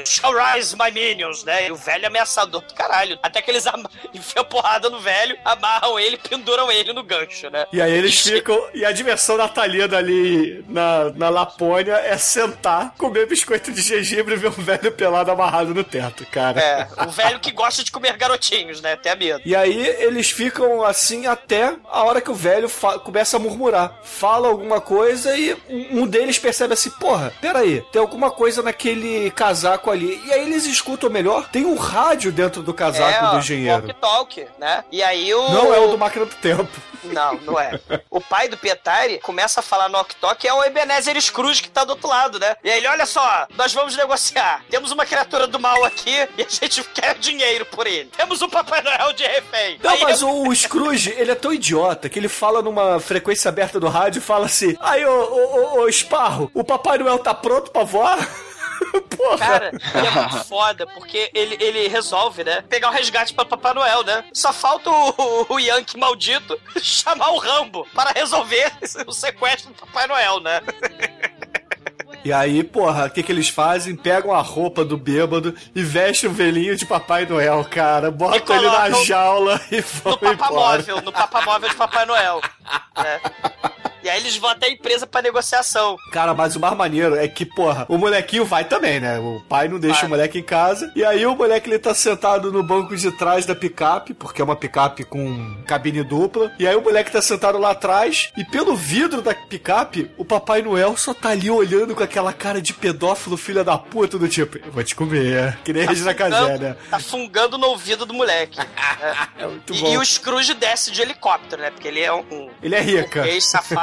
[0.05, 1.69] Shall rise my minions, né?
[1.69, 3.19] E o velho ameaçador do caralho.
[3.23, 3.64] Até que eles
[4.12, 7.66] enfiam porrada no velho, amarram ele penduram ele no gancho, né?
[7.73, 8.59] E aí eles ficam.
[8.75, 14.37] E a diversão natalina ali na, na Lapônia é sentar, comer biscoito de gengibre e
[14.37, 16.61] ver um velho pelado amarrado no teto, cara.
[16.61, 18.16] É, o velho que gosta de comer
[18.81, 18.93] né?
[18.93, 19.43] Até medo.
[19.45, 22.71] E aí eles ficam assim até a hora que o velho
[23.05, 23.99] começa a murmurar.
[24.03, 25.57] Fala alguma coisa e
[25.91, 30.23] um deles percebe assim: porra, peraí, tem alguma coisa naquele casaco ali.
[30.27, 31.49] E aí eles escutam melhor.
[31.51, 33.95] Tem um rádio dentro do casaco é, do engenheiro.
[33.95, 34.85] Talk Talk, né?
[34.91, 35.49] E aí o.
[35.51, 36.69] Não é o do Máquina do Tempo.
[37.05, 37.78] Não, não é.
[38.11, 41.84] O pai do Pietari começa a falar no Tok é o Ebenezer Scrooge que tá
[41.84, 42.57] do outro lado, né?
[42.62, 44.64] E ele, olha só, nós vamos negociar.
[44.70, 48.11] Temos uma criatura do mal aqui e a gente quer dinheiro por ele.
[48.16, 49.78] Temos um Papai Noel de refém.
[49.82, 50.42] Não, aí mas eu...
[50.42, 54.22] o Scrooge, ele é tão idiota que ele fala numa frequência aberta do rádio e
[54.22, 58.18] fala assim: aí, ô, ô, ô, ô Esparro, o Papai Noel tá pronto pra voar?
[59.16, 59.39] Porra.
[59.39, 62.62] Cara, e é muito foda, porque ele, ele resolve, né?
[62.68, 64.24] Pegar o resgate para Papai Noel, né?
[64.33, 68.72] Só falta o, o Yankee maldito chamar o Rambo para resolver
[69.07, 70.61] o sequestro do Papai Noel, né?
[72.24, 73.95] E aí, porra, o que que eles fazem?
[73.95, 78.11] Pegam a roupa do bêbado e vestem o velhinho de Papai Noel, cara.
[78.11, 82.41] Botam ele na jaula e vão No papamóvel, no papamóvel de Papai Noel.
[82.97, 83.20] É.
[84.03, 85.96] E aí eles vão até a empresa pra negociação.
[86.12, 89.18] Cara, mas o mais maneiro é que, porra, o molequinho vai também, né?
[89.18, 90.07] O pai não deixa vai.
[90.07, 90.90] o moleque em casa.
[90.94, 94.44] E aí o moleque ele tá sentado no banco de trás da picape, porque é
[94.44, 96.53] uma picape com cabine dupla.
[96.59, 98.30] E aí o moleque tá sentado lá atrás.
[98.36, 102.61] E pelo vidro da picape, o Papai Noel só tá ali olhando com aquela cara
[102.61, 105.59] de pedófilo, filha da puta, do tipo, eu vou te comer.
[105.68, 106.76] Que nem tá Regina Casé, né?
[106.90, 108.59] Tá fungando no ouvido do moleque.
[109.38, 109.46] é.
[109.46, 109.92] muito e, bom.
[109.92, 111.70] E o Scrooge desce de helicóptero, né?
[111.70, 112.49] Porque ele é um.
[112.62, 113.22] Ele é rica.
[113.22, 113.26] Um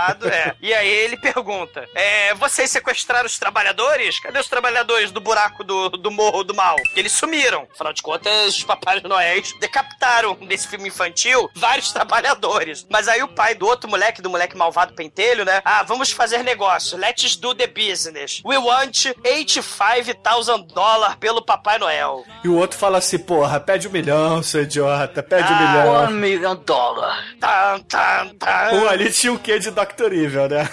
[0.06, 0.56] ex-safado, é.
[0.62, 4.20] E aí ele pergunta: é, vocês sequestraram os trabalhadores?
[4.20, 6.76] Cadê os trabalhadores do buraco do, do morro do mal?
[6.96, 7.68] Eles sumiram.
[7.74, 12.86] Afinal de contas, os Papais Noéis decapitaram nesse filme infantil vários trabalhadores.
[12.90, 15.62] Mas aí o pai do outro moleque, do moleque malvado pentelho, né?
[15.64, 16.98] Ah, vamos fazer negócio.
[16.98, 18.42] Let's do the business.
[18.46, 22.24] We want 85,000 dólares pelo Papai Noel.
[22.44, 26.06] E o outro fala assim, porra, pede um milhão, seu idiota, pede ah, um milhão.
[26.06, 27.26] Um milhão de dólares.
[27.40, 28.70] Tan, tan, tan.
[28.70, 29.95] Pô, ali tinha o quê de Dr.
[30.04, 30.70] Evil, né?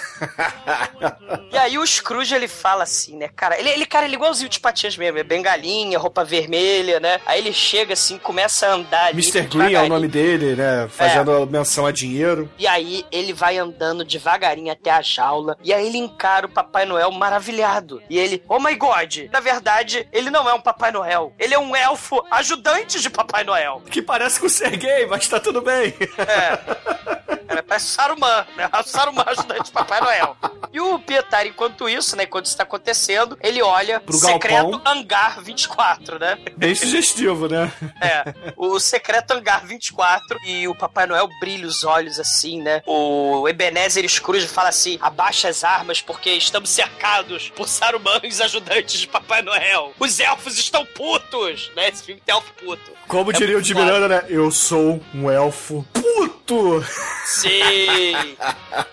[1.51, 4.49] e aí o Scrooge, ele fala assim, né, cara, ele, ele cara, ele é igualzinho
[4.49, 7.21] de Patias mesmo, é bengalinha, roupa vermelha, né?
[7.27, 9.43] Aí ele chega assim, começa a andar ali, Mr.
[9.43, 10.89] Green é o nome dele, né?
[10.89, 11.47] Fazendo é.
[11.47, 12.51] menção a dinheiro.
[12.59, 16.85] E aí ele vai andando devagarinho até a jaula, e aí ele encara o Papai
[16.85, 18.03] Noel maravilhado.
[18.09, 21.59] E ele, oh my god, na verdade, ele não é um Papai Noel, ele é
[21.59, 23.83] um elfo ajudante de Papai Noel.
[23.91, 25.95] Que parece com o Sergei, mas tá tudo bem.
[26.19, 27.33] É.
[27.61, 28.71] Parece Saruman, né?
[28.73, 30.37] O Saruman ajudante de Papai Noel.
[30.73, 32.23] E o Pietari, enquanto isso, né?
[32.25, 34.81] Enquanto isso tá acontecendo, ele olha Pro secreto galpão.
[34.87, 36.39] hangar 24, né?
[36.57, 37.71] Bem sugestivo, né?
[38.01, 38.25] É,
[38.57, 42.83] o secreto hangar 24 e o Papai Noel brilha os olhos assim, né?
[42.87, 49.09] O Ebenezer Scrooge fala assim: abaixa as armas porque estamos cercados por Sarumans ajudantes de
[49.09, 49.93] Papai Noel.
[49.99, 51.89] Os elfos estão putos, né?
[51.89, 52.93] Esse filme tem elfo puto.
[53.09, 53.75] Como É diria o de.
[53.75, 54.25] Miranda, né?
[54.29, 56.85] Eu sou um elfo puto.
[57.43, 58.37] Sim!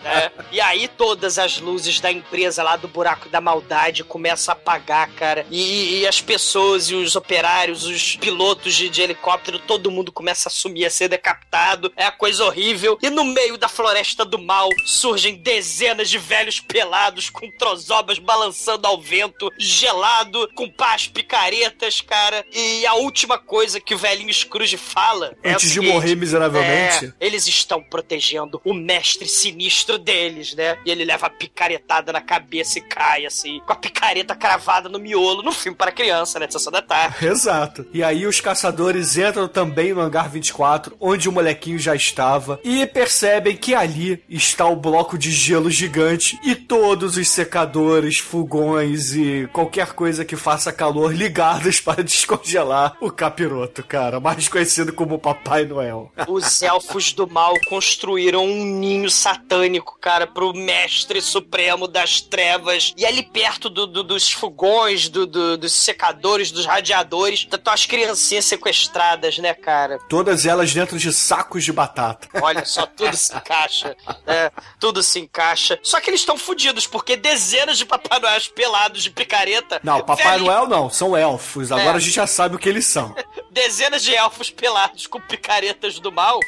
[0.04, 0.32] né?
[0.52, 5.10] E aí todas as luzes da empresa lá do buraco da maldade começam a apagar,
[5.12, 5.46] cara.
[5.50, 10.50] E, e as pessoas e os operários, os pilotos de, de helicóptero, todo mundo começa
[10.50, 11.92] a sumir, a ser decapitado.
[11.96, 12.98] É a coisa horrível.
[13.02, 18.88] E no meio da floresta do mal surgem dezenas de velhos pelados com trozobas balançando
[18.88, 22.46] ao vento, gelado, com pás picaretas, cara.
[22.52, 27.06] E a última coisa que o velhinho Scrooge fala é Antes de seguinte, morrer miseravelmente.
[27.06, 30.78] é, eles estão protegendo o mestre sinistro deles, né?
[30.86, 35.00] E ele leva a picaretada na cabeça e cai, assim, com a picareta cravada no
[35.00, 36.48] miolo, no filme para criança, né?
[36.48, 37.26] De Sessão da tarde.
[37.26, 37.86] Exato.
[37.94, 42.86] E aí os caçadores entram também no hangar 24, onde o molequinho já estava, e
[42.86, 49.48] percebem que ali está o bloco de gelo gigante e todos os secadores, fogões e
[49.52, 55.66] qualquer coisa que faça calor ligados para descongelar o capiroto, cara, mais conhecido como Papai
[55.66, 56.12] Noel.
[56.28, 62.94] Os elfos do mal construíram um ninho satânico, cara, pro mestre supremo das trevas.
[62.98, 67.86] E ali perto do- do- dos fogões, do- do- dos secadores, dos radiadores, estão as
[67.86, 70.00] criancinhas sequestradas, né, cara?
[70.10, 72.28] Todas elas dentro de sacos de batata.
[72.44, 73.96] Olha só, tudo se encaixa,
[74.26, 74.52] né?
[74.80, 75.80] Tudo se encaixa.
[75.84, 79.80] Só que eles estão fodidos, porque dezenas de Papai Noéis pelados de picareta.
[79.84, 81.72] Não, Papai velho- Noel não, são elfos.
[81.72, 81.96] Agora É.
[81.98, 83.16] a gente já sabe o que eles são.
[83.52, 86.40] Dezenas de elfos pelados com picaretas do mal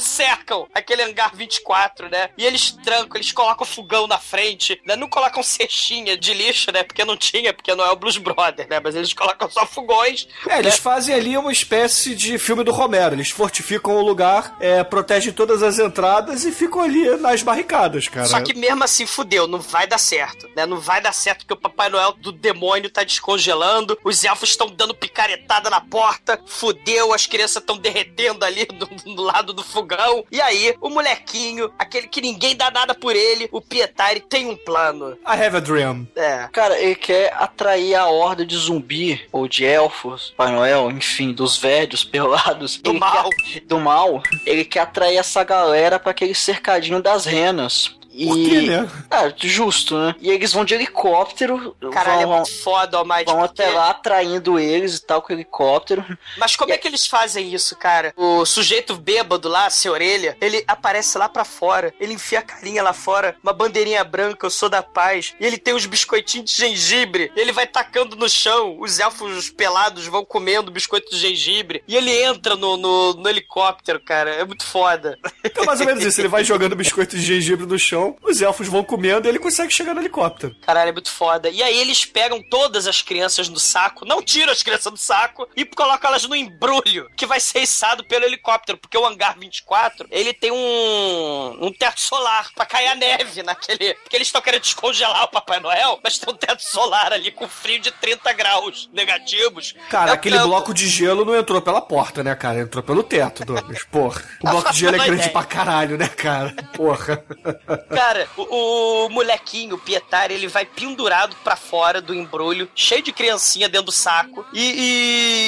[0.00, 2.30] cercam aquele hangar 24, né?
[2.36, 4.96] E eles trancam, eles colocam fogão na frente, né?
[4.96, 6.82] Não colocam cestinha de lixo, né?
[6.82, 8.80] Porque não tinha, porque não é o Blues Brother, né?
[8.82, 10.26] Mas eles colocam só fogões.
[10.48, 10.80] É, eles né?
[10.80, 13.14] fazem ali uma espécie de filme do Romero.
[13.14, 18.26] Eles fortificam o lugar, é, protegem todas as entradas e ficam ali nas barricadas, cara.
[18.26, 20.66] Só que mesmo assim, fudeu, não vai dar certo, né?
[20.66, 24.68] Não vai dar certo porque o Papai Noel do demônio tá descongelando, os elfos estão
[24.68, 30.24] dando picaretada na porta, fudeu, as crianças estão derretendo ali do, do lado do fogão.
[30.30, 34.56] E aí, o molequinho, aquele que ninguém dá nada por ele, o Pietari, tem um
[34.56, 35.12] plano.
[35.26, 36.06] I have a dream.
[36.16, 36.48] É.
[36.52, 41.56] Cara, ele quer atrair a horda de zumbi, ou de elfos, Pai Noel, enfim, dos
[41.58, 42.76] velhos, pelados.
[42.76, 43.30] Do Ele mal.
[43.30, 44.22] quer- do mal.
[44.46, 47.96] Ele quer atrair essa galera pra aquele cercadinho das renas.
[48.12, 48.26] E...
[48.26, 48.90] Por quê, né?
[49.10, 50.14] Ah, justo, né?
[50.20, 53.24] E eles vão de helicóptero, Caralho, é vão, muito foda, Almighty.
[53.30, 56.04] vão até lá atraindo eles e tal com o helicóptero.
[56.36, 58.12] Mas como é que eles fazem isso, cara?
[58.16, 62.82] O sujeito bêbado lá, sem orelha, ele aparece lá pra fora, ele enfia a carinha
[62.82, 66.56] lá fora, uma bandeirinha branca, eu sou da paz, e ele tem uns biscoitinhos de
[66.56, 71.96] gengibre, ele vai tacando no chão, os elfos pelados vão comendo biscoito de gengibre, e
[71.96, 75.18] ele entra no, no, no helicóptero, cara, é muito foda.
[75.44, 76.20] Então, mais ou menos isso.
[76.20, 79.72] Ele vai jogando biscoito de gengibre no chão, os elfos vão comendo e ele consegue
[79.72, 80.54] chegar no helicóptero.
[80.62, 81.48] Caralho, é muito foda.
[81.50, 85.48] E aí eles pegam todas as crianças do saco, não tiram as crianças do saco
[85.56, 90.06] e colocam elas no embrulho que vai ser içado pelo helicóptero, porque o hangar 24,
[90.10, 93.94] ele tem um, um teto solar pra cair a neve naquele...
[93.94, 97.48] Porque eles estão querendo descongelar o Papai Noel, mas tem um teto solar ali com
[97.48, 99.74] frio de 30 graus negativos.
[99.88, 102.60] Cara, É aquele tanto- bloco de gelo não entrou pela porta, né, cara?
[102.60, 103.84] Entrou pelo teto, Douglas.
[103.84, 104.22] Porra.
[104.42, 105.30] O bloco de gelo é grande ideia.
[105.32, 106.54] pra caralho, né, cara?
[106.74, 107.24] Porra.
[107.94, 113.12] Cara, o, o molequinho, o Pietari, ele vai pendurado pra fora do embrulho, cheio de
[113.12, 114.44] criancinha dentro do saco.
[114.52, 114.60] E,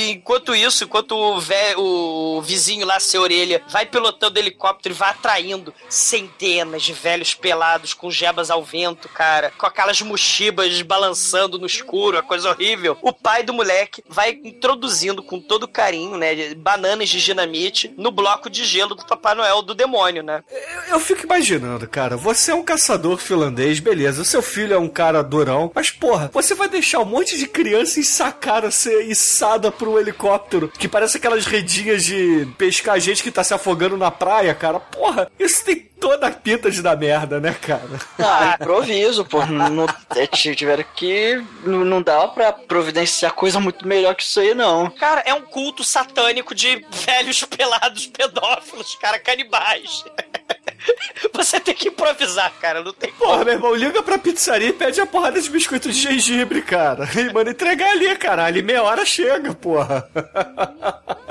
[0.09, 4.99] e enquanto isso, enquanto o, vé- o vizinho lá, sem orelha, vai pilotando helicóptero e
[4.99, 11.59] vai atraindo centenas de velhos pelados com gebas ao vento, cara, com aquelas mochibas balançando
[11.59, 12.99] no escuro, a coisa horrível.
[13.03, 18.51] O pai do moleque vai introduzindo com todo carinho, né, bananas de dinamite no bloco
[18.51, 20.43] de gelo do Papai Noel do demônio, né?
[20.51, 22.16] Eu, eu fico imaginando, cara.
[22.16, 24.22] Você é um caçador finlandês, beleza.
[24.22, 25.70] O seu filho é um cara durão.
[25.74, 30.68] Mas, porra, você vai deixar um monte de criança ensacada ser içada por um helicóptero
[30.78, 34.80] que parece aquelas redinhas de pescar gente que tá se afogando na praia, cara.
[34.80, 37.89] Porra, isso tem toda a pinta de dar merda, né, cara?
[38.18, 39.45] Ah, improviso, pô.
[39.47, 41.43] Não, não- é, tiveram que.
[41.64, 44.91] Não, não dá pra providenciar coisa muito melhor que isso aí, não.
[44.91, 50.05] Cara, é um culto satânico de velhos pelados pedófilos, cara, canibais.
[51.33, 53.45] Você tem que improvisar, cara, não tem Porra, como.
[53.45, 57.09] meu irmão, liga pra pizzaria e pede a porrada de biscoito de gengibre, cara.
[57.16, 58.59] E manda entregar ali, caralho.
[58.59, 60.09] Em meia hora chega, porra.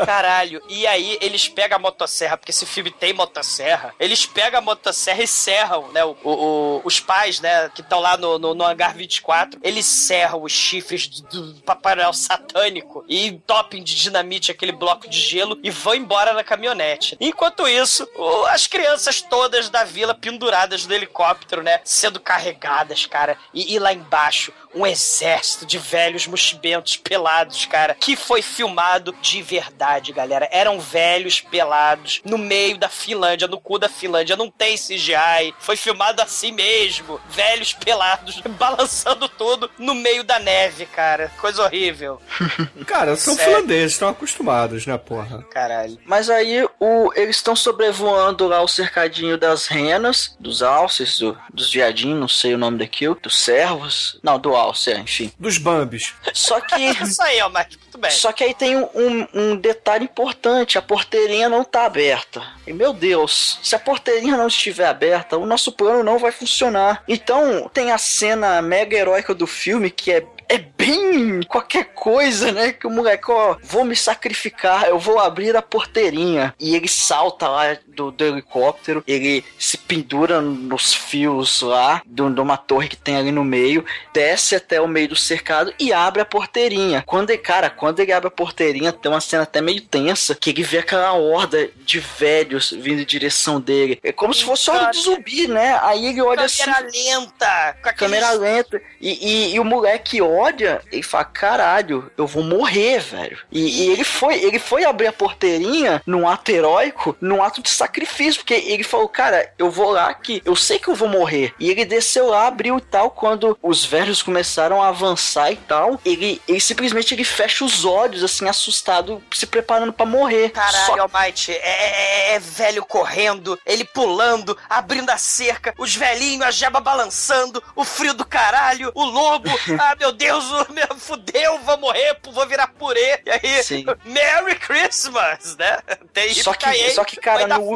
[0.06, 4.62] Caralho, e aí eles pegam a motosserra, porque esse filme tem motosserra, eles pegam a
[4.62, 6.04] motosserra e serram, né?
[6.04, 10.42] O, o- os pais, né, que estão lá no, no, no hangar 24, eles serram
[10.44, 15.60] os chifres do, do Papai Noel satânico e topem de dinamite aquele bloco de gelo
[15.64, 17.16] e vão embora na caminhonete.
[17.20, 18.08] Enquanto isso,
[18.50, 23.94] as crianças todas da vila penduradas no helicóptero, né, sendo carregadas, cara, e, e lá
[23.94, 30.48] embaixo um exército de velhos mochibentos pelados, cara, que foi filmado de verdade, galera.
[30.52, 34.36] Eram velhos pelados no meio da Finlândia, no cu da Finlândia.
[34.36, 35.54] Não tem CGI.
[35.60, 37.20] Foi filmado assim mesmo.
[37.30, 41.32] Velhos pelados, balançando tudo no meio da neve, cara.
[41.40, 42.22] Coisa horrível.
[42.86, 43.54] Cara, são Sério?
[43.54, 45.44] finlandeses, estão acostumados, né, porra?
[45.52, 45.98] Caralho.
[46.06, 51.72] Mas aí o, eles estão sobrevoando lá o cercadinho das renas, dos alces, do- dos
[51.72, 54.20] viadinhos, não sei o nome daquilo, dos servos.
[54.24, 55.32] Não, do alce, é, enfim.
[55.40, 56.14] Dos Bambis.
[56.34, 56.76] Só que.
[57.02, 58.12] Isso aí, ó, mas muito bem.
[58.12, 62.42] Só que aí tem um, um- um detalhe importante: a porteirinha não tá aberta.
[62.66, 67.04] E meu Deus, se a porteirinha não estiver aberta, o nosso plano não vai funcionar.
[67.08, 70.26] Então tem a cena mega heróica do filme que é.
[70.50, 72.74] É bem qualquer coisa, né?
[72.74, 76.54] Que o moleque, ó, vou me sacrificar, eu vou abrir a porteirinha.
[76.60, 82.58] E ele salta lá do, do helicóptero, ele se pendura nos fios lá, de uma
[82.58, 86.26] torre que tem ali no meio, desce até o meio do cercado e abre a
[86.26, 87.04] porteirinha.
[87.06, 90.50] Quando ele, cara, quando ele abre a porteirinha, tem uma cena até meio tensa, que
[90.50, 94.00] ele vê aquela horda de velhos vindo em direção dele.
[94.04, 95.78] É como se fosse horda de zumbi, né?
[95.82, 96.64] Aí ele olha assim.
[96.64, 97.78] Câmera lenta.
[97.82, 97.96] Com aqueles...
[98.00, 98.82] Câmera lenta.
[99.00, 103.38] E, e- e o moleque olha e fala: caralho, eu vou morrer, velho.
[103.52, 107.70] E, e ele foi, ele foi abrir a porteirinha num ato heróico, num ato de
[107.70, 107.91] sacrifício.
[108.38, 111.54] Porque ele falou, cara, eu vou lá que eu sei que eu vou morrer.
[111.60, 113.12] E ele desceu lá, abriu e tal.
[113.12, 118.24] Quando os velhos começaram a avançar e tal, ele, ele simplesmente ele fecha os olhos,
[118.24, 120.50] assim, assustado, se preparando pra morrer.
[120.50, 126.46] Caralho, Só Almighty, é, é- é velho correndo, ele pulando, abrindo a cerca, os velhinhos,
[126.46, 131.60] a jeba balançando, o frio do caralho, o lobo, ah, meu Deus, o meu, fudeu,
[131.60, 133.22] vou morrer, vou virar purê.
[133.26, 133.86] E aí, Sim.
[134.06, 135.80] Merry Christmas, né?
[136.14, 137.71] Tem Só que, só que cara, no,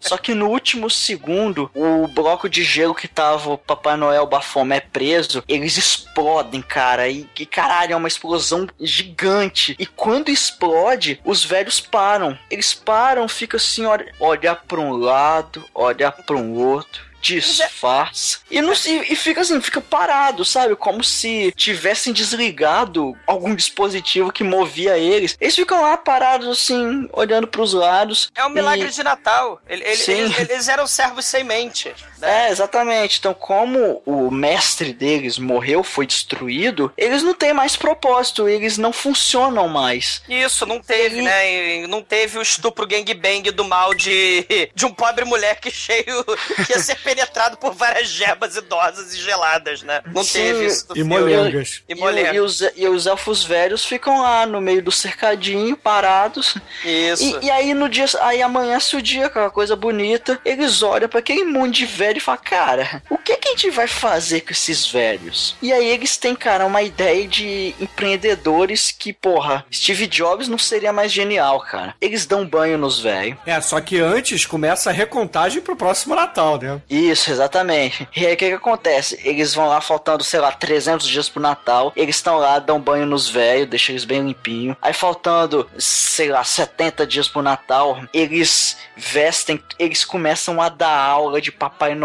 [0.00, 4.80] só que no último segundo, o bloco de gelo que tava o Papai Noel Bafomé
[4.80, 7.08] preso, eles explodem, cara.
[7.08, 9.74] E que caralho, é uma explosão gigante.
[9.78, 12.38] E quando explode, os velhos param.
[12.50, 17.13] Eles param, fica assim, olha, olha pra um lado, olha pra um outro.
[17.24, 18.38] Disfarça.
[18.50, 20.76] E, não, e, e fica assim, fica parado, sabe?
[20.76, 25.36] Como se tivessem desligado algum dispositivo que movia eles.
[25.40, 28.30] Eles ficam lá parados, assim, olhando pros lados.
[28.34, 29.60] É um milagre e- de Natal.
[29.68, 31.94] Ele- ele- eles, eles eram servos sem mente.
[32.24, 32.48] Né?
[32.48, 33.18] É, exatamente.
[33.18, 38.92] Então, como o mestre deles morreu, foi destruído, eles não têm mais propósito, eles não
[38.92, 40.22] funcionam mais.
[40.28, 41.82] Isso, não teve, né?
[41.82, 46.24] E Não teve o estupro gangbang do mal de, de um pobre moleque cheio
[46.66, 50.00] que ia ser penetrado por várias gebas idosas e geladas, né?
[50.12, 51.82] Não Sim, teve isso E molengas.
[51.88, 56.56] E E, e os, e os elfos velhos ficam lá no meio do cercadinho, parados.
[56.84, 57.38] Isso.
[57.40, 60.40] E, e aí no dia, aí amanhece o dia, aquela coisa bonita.
[60.44, 63.70] Eles olham pra aquele mundo de velho e falam, cara, o que, que a gente
[63.70, 65.56] vai fazer com esses velhos?
[65.60, 70.92] E aí eles têm, cara, uma ideia de empreendedores que, porra, Steve Jobs não seria
[70.92, 71.94] mais genial, cara.
[72.00, 73.38] Eles dão banho nos velhos.
[73.46, 76.80] É, só que antes começa a recontagem pro próximo Natal, né?
[76.88, 78.08] Isso, exatamente.
[78.14, 79.20] E aí o que, que acontece?
[79.24, 81.92] Eles vão lá faltando, sei lá, 300 dias pro Natal.
[81.96, 84.76] Eles estão lá, dão banho nos velhos, deixam eles bem limpinhos.
[84.80, 91.40] Aí faltando, sei lá, 70 dias pro Natal, eles vestem, eles começam a dar aula
[91.40, 92.03] de Papai Noel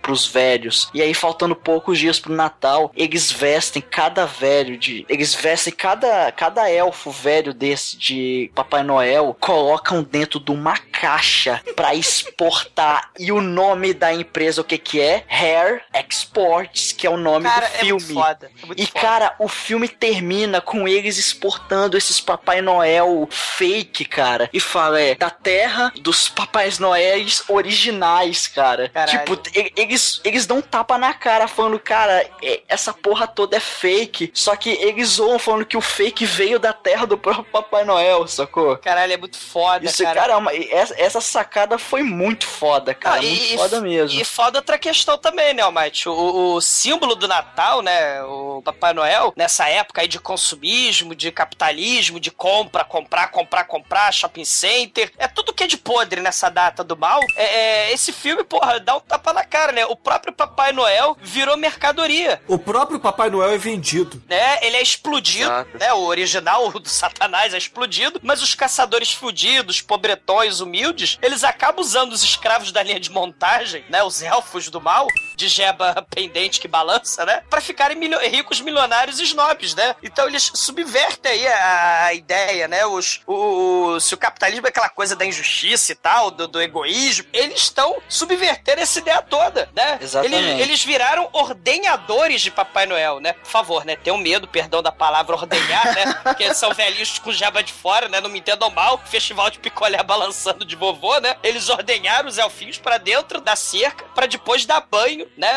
[0.00, 0.88] pros velhos.
[0.94, 6.30] E aí faltando poucos dias pro Natal, eles vestem cada velho de, eles vestem cada
[6.32, 13.10] cada elfo velho desse de Papai Noel, colocam dentro de uma caixa pra exportar.
[13.18, 15.24] E o nome da empresa o que que é?
[15.28, 17.90] Hair Exports, que é o nome Cara, do é filme.
[18.02, 18.50] muito foda.
[18.62, 19.00] É muito E foda.
[19.00, 24.48] cara, o filme termina com eles exportando esses Papai Noel fake, cara.
[24.52, 28.88] E fala, é, da terra dos Papais Noéis originais, cara.
[28.88, 29.18] Caralho.
[29.36, 29.38] Tipo,
[29.76, 34.30] eles, eles dão um tapa na cara falando, cara, é, essa porra toda é fake.
[34.32, 38.26] Só que eles zoam falando que o fake veio da terra do próprio Papai Noel,
[38.26, 38.76] sacou?
[38.78, 40.20] Caralho, é muito foda, Isso, cara.
[40.20, 40.54] cara, é uma-
[40.96, 43.16] essa, sacada foi muito foda, cara.
[43.20, 44.20] Ah, e- muito e- foda mesmo.
[44.20, 46.08] E foda outra questão também, né, Almighty?
[46.08, 48.22] O, o símbolo do Natal, né?
[48.24, 54.12] O Papai Noel, nessa época aí de consumismo, de capitalismo, de compra, comprar, comprar, comprar,
[54.12, 55.12] shopping center.
[55.18, 57.20] É tudo que é de podre nessa data do mal.
[57.36, 57.44] É,
[57.88, 59.84] é, esse filme, porra, dá um tapa na cara, né?
[59.86, 62.40] O próprio Papai Noel virou mercadoria.
[62.46, 64.22] O próprio Papai Noel é vendido.
[64.28, 64.58] né?
[64.62, 65.78] Ele é explodido, Exato.
[65.78, 65.92] né?
[65.94, 70.73] O original do Satanás é explodido, mas os caçadores fudidos, pobretões, humildes,
[71.22, 74.02] eles acabam usando os escravos da linha de montagem, né?
[74.02, 75.06] Os elfos do mal,
[75.36, 77.42] de jeba pendente que balança, né?
[77.50, 79.94] Pra ficarem milio- ricos, milionários e snobs, né?
[80.02, 82.84] Então eles subvertem aí a, a ideia, né?
[82.86, 87.26] Os, o, se o capitalismo é aquela coisa da injustiça e tal, do, do egoísmo,
[87.32, 89.98] eles estão subvertendo essa ideia toda, né?
[90.00, 90.36] Exatamente.
[90.42, 93.32] Eles, eles viraram ordenhadores de Papai Noel, né?
[93.32, 93.96] Por favor, né?
[93.96, 96.14] Tenham medo, perdão da palavra ordenhar, né?
[96.22, 98.20] Porque eles são velhinhos com jaba de fora, né?
[98.20, 98.98] Não me entendam mal.
[99.06, 101.36] Festival de picolé balançando de vovô, né?
[101.42, 105.48] Eles ordenharam os elfinhos pra dentro da cerca pra depois dar banho, né?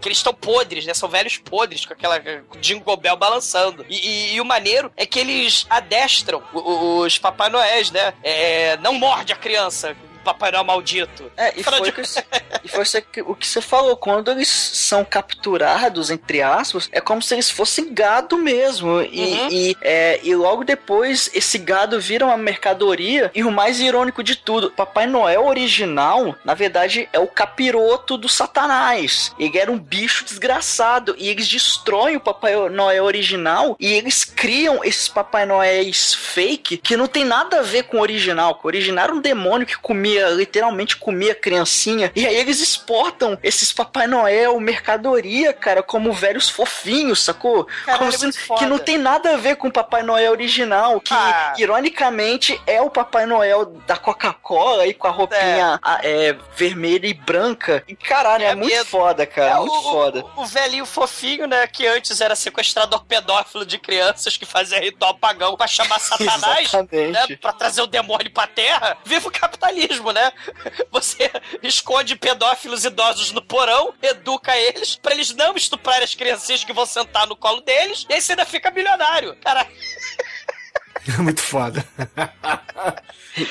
[0.00, 0.94] Que eles estão podres, né?
[0.94, 2.18] São velhos podres com aquela
[2.60, 3.84] Jingle balançando.
[3.88, 8.14] E, e- e o maneiro é que eles adestram o- o- os Papai Noéis, né?
[8.22, 9.96] É, não morde a criança.
[10.24, 11.30] Papai Noel maldito.
[11.36, 12.02] É, e Fala foi, de- que,
[12.64, 12.84] e foi
[13.26, 13.96] o que você falou.
[13.96, 19.00] Quando eles são capturados, entre aspas, é como se eles fossem gado mesmo.
[19.02, 19.48] E, Uhum.
[19.50, 23.30] e, é, e logo depois, esse gado vira uma mercadoria.
[23.34, 28.28] E o mais irônico de tudo, Papai Noel original, na verdade, é o capiroto do
[28.28, 29.32] Satanás.
[29.38, 31.14] Ele era um bicho desgraçado.
[31.18, 33.76] E eles destroem o Papai Noel original.
[33.80, 38.00] E eles criam esses Papai Noéis fake que não tem nada a ver com o
[38.00, 38.54] original.
[38.54, 42.10] que O original era um demônio que comia, literalmente comia criancinha.
[42.14, 47.66] E aí eles exportam esses Papai Noel, mercadoria, cara, como velhos fofinhos, sacou?
[47.84, 51.12] Caralho, é se- que não tem nada a ver com o Papai Noel original, que
[51.14, 51.54] Ah.
[51.58, 57.14] ironicamente é o Papai Noel da Coca-Cola e com a roupinha a- é, vermelha e
[57.14, 57.82] branca.
[57.88, 60.24] E caralho, é, É muito foda, cara, É, muito o, foda.
[60.36, 61.66] O, o velhinho fofinho, né?
[61.66, 67.26] Que antes era sequestrador pedófilo de crianças que fazia ritual pagão pra chamar Satanás, né?
[67.40, 68.96] Pra trazer o demônio pra terra.
[69.04, 70.32] Viva o capitalismo, né?
[70.90, 71.30] Você
[71.62, 76.86] esconde pedófilos idosos no porão, educa eles pra eles não estuprarem as criancinhas que vão
[76.86, 79.36] sentar no colo deles, e aí você ainda fica milionário.
[79.36, 79.66] Cara, É
[81.18, 81.84] muito foda.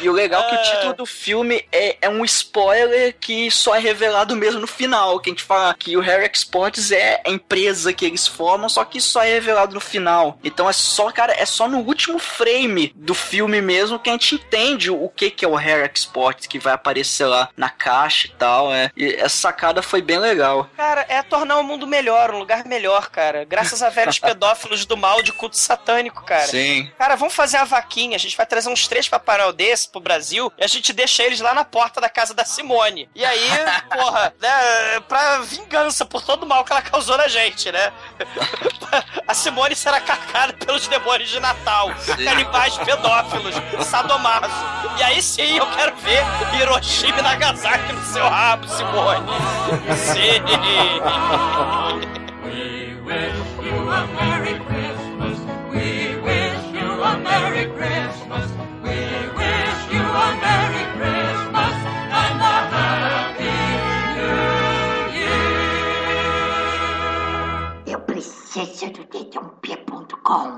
[0.02, 0.62] E o legal é que o Ah.
[0.62, 5.20] título do filme é, é um spoiler que só é revelado mesmo no final.
[5.20, 8.86] Que a gente fala que o Harry Exports é a empresa que eles formam, só
[8.86, 10.38] que só é revelado no final.
[10.44, 14.36] Então é só, cara, é só no último frame do filme mesmo que a gente
[14.36, 18.32] entende o que, que é o Harry Exports, que vai aparecer lá na caixa e
[18.32, 18.72] tal.
[18.72, 18.92] É.
[18.96, 20.70] E essa sacada foi bem legal.
[20.78, 23.46] Cara, é tornar o mundo melhor, um lugar melhor, cara.
[23.46, 26.46] Graças a velhos pedófilos do mal de culto satânico, cara.
[26.46, 26.92] Sim.
[27.00, 28.16] Cara, vamos fazer a vaquinha.
[28.16, 31.24] A gente vai trazer uns três Papai Noel desse pro Brasil e a gente deixa
[31.24, 33.10] eles lá na porta da casa da Simone.
[33.16, 33.50] E aí,
[33.90, 37.92] porra, né, pra vingança por todo o mal que ela causou na gente, né?
[39.28, 41.90] A Simone será carcada pelos demônios de Natal,
[42.24, 44.54] canibais pedófilos, sadomaso.
[45.00, 46.22] E aí sim eu quero ver
[46.60, 49.26] Hiroshima e Nagasaki no seu rabo, Simone.
[49.96, 50.42] Sim.
[52.44, 54.81] We wish you a Merry Christmas.
[57.04, 58.46] A Merry Christmas.
[58.84, 58.94] We
[59.36, 61.76] wish you a Merry Christmas
[62.22, 63.58] and a Happy
[64.18, 65.58] New Year.
[67.88, 70.50] Eu preciso do dedãopia.com.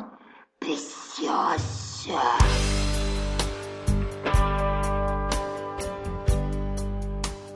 [0.59, 2.21] Preciosa.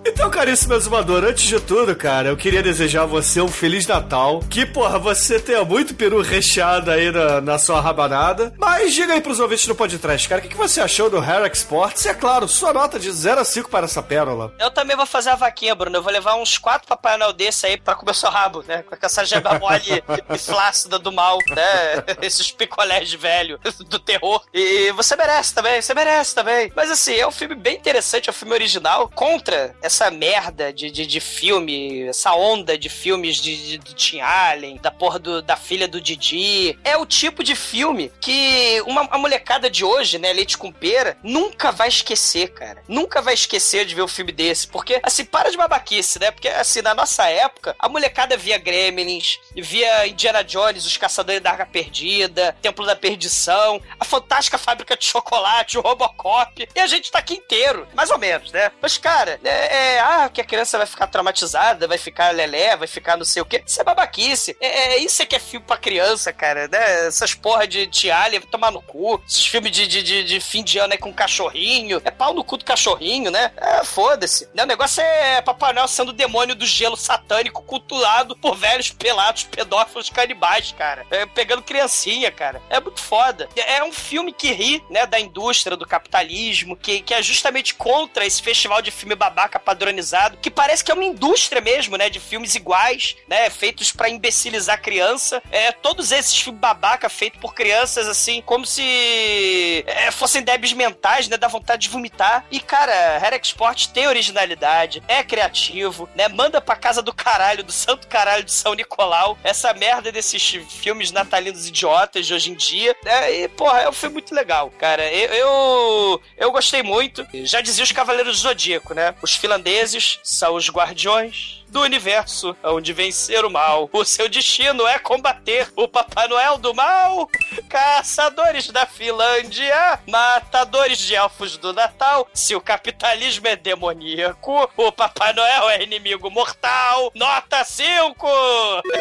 [0.10, 4.40] Então, caríssimo exumador, antes de tudo, cara, eu queria desejar a você um Feliz Natal.
[4.50, 8.54] Que, porra, você tenha muito peru recheado aí na, na sua rabanada.
[8.58, 11.46] Mas diga aí pros ouvintes do podcast, cara, o que, que você achou do Hair
[11.52, 12.06] Exports?
[12.06, 14.54] E, é claro, sua nota de 0 a 5 para essa pérola.
[14.58, 15.98] Eu também vou fazer a vaquinha, Bruno.
[15.98, 18.84] Eu vou levar uns quatro Papai Noel desse aí pra comer seu rabo, né?
[18.84, 19.84] Com essa geba mole
[20.34, 22.16] e flácida do mal, né?
[22.22, 24.42] Esses picolés de velho do terror.
[24.54, 26.72] E você merece também, você merece também.
[26.74, 30.90] Mas assim, é um filme bem interessante, é um filme original contra essa merda de,
[30.92, 35.42] de, de filme, essa onda de filmes de, de, de Tim Allen, da porra do,
[35.42, 36.78] da filha do Didi.
[36.84, 41.18] É o tipo de filme que uma, uma molecada de hoje, né, leite com pera,
[41.24, 42.84] nunca vai esquecer, cara.
[42.88, 44.68] Nunca vai esquecer de ver um filme desse.
[44.68, 46.32] Porque, assim, para de babaquice, né?
[46.32, 51.52] Porque, assim, na nossa época, a molecada via Gremlins, via Indiana Jones, Os Caçadores da
[51.52, 56.68] Arca Perdida, Templo da Perdição, a Fantástica Fábrica de Chocolate, o Robocop.
[56.76, 58.72] E a gente tá aqui inteiro, mais ou menos, né?
[58.82, 62.76] Mas, cara, é, é, é, ah, que a criança vai ficar traumatizada, vai ficar lelé,
[62.76, 63.64] vai ficar não sei o quê.
[63.66, 64.58] Isso é babaquice.
[64.60, 67.08] É, é isso é que é filme pra criança, cara, né?
[67.08, 69.22] Essas porra de tialha, vai tomar no cu.
[69.28, 72.02] Esses filmes de, de, de, de fim de ano aí com cachorrinho.
[72.04, 73.52] É pau no cu do cachorrinho, né?
[73.58, 74.50] É, foda-se.
[74.54, 74.64] Né?
[74.64, 79.44] O negócio é Papai Noel sendo o demônio do gelo satânico cultuado por velhos pelados,
[79.44, 81.06] pedófilos canibais, cara.
[81.10, 82.62] É, pegando criancinha, cara.
[82.70, 83.48] É muito foda.
[83.56, 87.74] É, é um filme que ri, né, da indústria, do capitalismo, que, que é justamente
[87.74, 92.10] contra esse festival de filme babaca padronizado, que parece que é uma indústria mesmo, né,
[92.10, 95.42] de filmes iguais, né, feitos para imbecilizar criança.
[95.52, 101.28] É, todos esses filmes babaca feitos por crianças, assim, como se é, fossem débeis mentais,
[101.28, 102.44] né, dá vontade de vomitar.
[102.50, 107.72] E, cara, Hair Export tem originalidade, é criativo, né, manda pra casa do caralho, do
[107.72, 112.96] santo caralho de São Nicolau, essa merda desses filmes natalinos idiotas de hoje em dia.
[113.06, 115.12] É, e, porra, é um filme muito legal, cara.
[115.14, 117.26] Eu, eu, eu gostei muito.
[117.44, 119.14] Já dizia os Cavaleiros do Zodíaco, né?
[119.22, 123.90] Os finlandeses são os guardiões do universo, onde vencer o mal.
[123.92, 127.30] O seu destino é combater o Papai Noel do mal.
[127.68, 132.28] Caçadores da Finlândia, matadores de elfos do Natal.
[132.34, 137.12] Se o capitalismo é demoníaco, o Papai Noel é inimigo mortal.
[137.14, 138.28] Nota 5!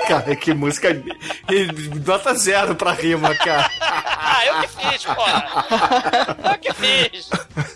[0.09, 0.89] Cara, que música.
[2.05, 3.71] Nota zero pra rima, cara.
[4.37, 5.67] Ah, eu que fiz, porra.
[6.53, 7.31] Eu que fiz.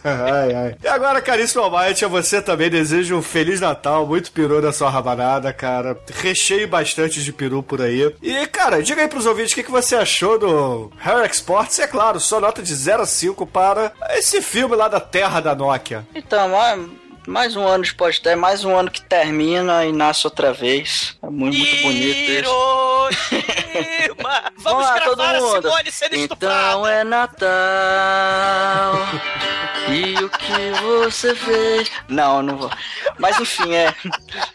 [0.04, 0.76] Ai, ai.
[0.82, 4.90] E agora, caríssimo Almighty, a você também desejo um Feliz Natal, muito peru na sua
[4.90, 5.98] rabanada, cara.
[6.14, 8.14] Recheio bastante de peru por aí.
[8.22, 11.78] E, cara, diga aí pros ouvintes o que, que você achou do Hair Exports.
[11.78, 15.40] E, é claro, sua nota de 0 a 5 para esse filme lá da terra
[15.40, 16.06] da Nokia.
[16.14, 16.80] Então, mais,
[17.26, 21.16] mais um ano de podcast, mais um ano que termina e nasce outra vez.
[21.22, 22.32] É muito, muito bonito isso.
[22.32, 23.50] Hiroshima!
[24.58, 25.58] Vamos lá, todo mundo.
[25.58, 25.78] Então
[26.12, 26.90] estuprada.
[26.90, 27.40] é Natal.
[29.90, 31.90] e o que você fez?
[32.08, 32.70] Não, não vou.
[33.18, 33.94] Mas enfim, é.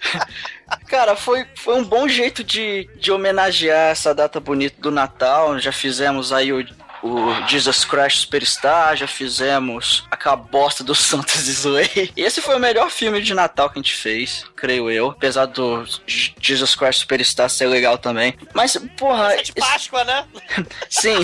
[0.88, 5.60] Cara, foi, foi um bom jeito de, de homenagear essa data bonita do Natal.
[5.60, 6.66] Já fizemos aí o,
[7.06, 11.66] o Jesus Christ Superstar, já fizemos aquela bosta do Santos.
[11.66, 15.10] E esse foi o melhor filme de Natal que a gente fez, creio eu.
[15.12, 18.34] Apesar do Jesus Christ Superstar ser legal também.
[18.54, 19.34] Mas, porra.
[19.36, 20.26] É de Páscoa, né?
[20.90, 21.18] Sim.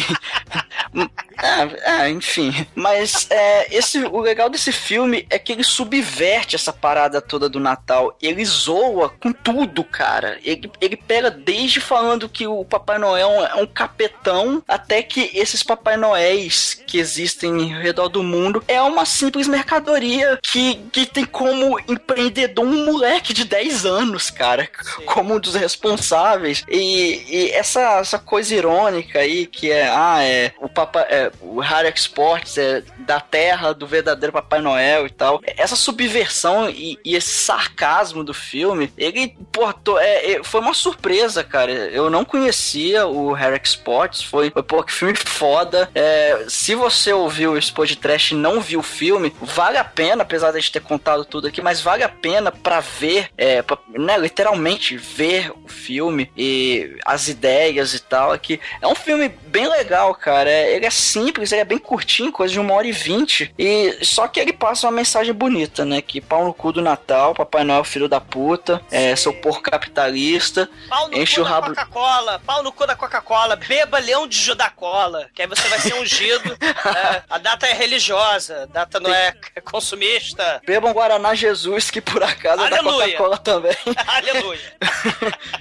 [1.42, 2.68] É, é, enfim.
[2.76, 7.60] Mas é, esse, o legal desse filme é que ele subverte essa parada toda do
[7.60, 8.16] Natal.
[8.22, 10.40] Ele zoa com tudo, cara.
[10.44, 15.64] Ele, ele pega desde falando que o Papai Noel é um capetão até que esses
[15.64, 21.26] Papai Noéis que existem ao redor do mundo é uma simples mercadoria que, que tem
[21.26, 24.68] como empreendedor um moleque de 10 anos, cara.
[25.06, 26.64] Como um dos responsáveis.
[26.70, 31.04] E, e essa, essa coisa irônica aí que é, ah, é o Papai.
[31.10, 35.42] É, o Rare Exports é da terra do verdadeiro Papai Noel e tal.
[35.46, 39.36] Essa subversão e, e esse sarcasmo do filme, ele,
[39.84, 41.72] tô- é, é, foi uma surpresa, cara.
[41.72, 45.90] Eu não conhecia o Rare Exports, foi, foi pô, que filme foda.
[45.94, 50.52] É, se você ouviu esse podcast e não viu o filme, vale a pena, apesar
[50.52, 53.78] de a gente ter contado tudo aqui, mas vale a pena pra ver, é, pra,
[53.90, 58.32] né, literalmente ver o filme e as ideias e tal.
[58.32, 58.60] Aqui.
[58.82, 60.50] É um filme bem legal, cara.
[60.50, 63.54] É, ele é simples, ele é bem curtinho, coisa de uma hora e vinte.
[63.58, 66.02] E só que ele passa uma mensagem bonita, né?
[66.02, 69.64] Que pau no cu do Natal, Papai Noel é filho da puta, é, seu porco
[69.64, 70.70] capitalista.
[70.90, 71.68] Pau no Enche cu o da rabo.
[71.68, 75.80] Coca-Cola, pau no cu da Coca-Cola, beba leão de Judá Cola, que aí você vai
[75.80, 76.58] ser ungido.
[76.92, 79.34] É, a data é religiosa, a data não é
[79.64, 80.62] consumista.
[80.66, 83.18] Bebam Guaraná Jesus, que por acaso é da Aleluia.
[83.18, 83.76] Coca-Cola também.
[84.08, 84.60] Aleluia.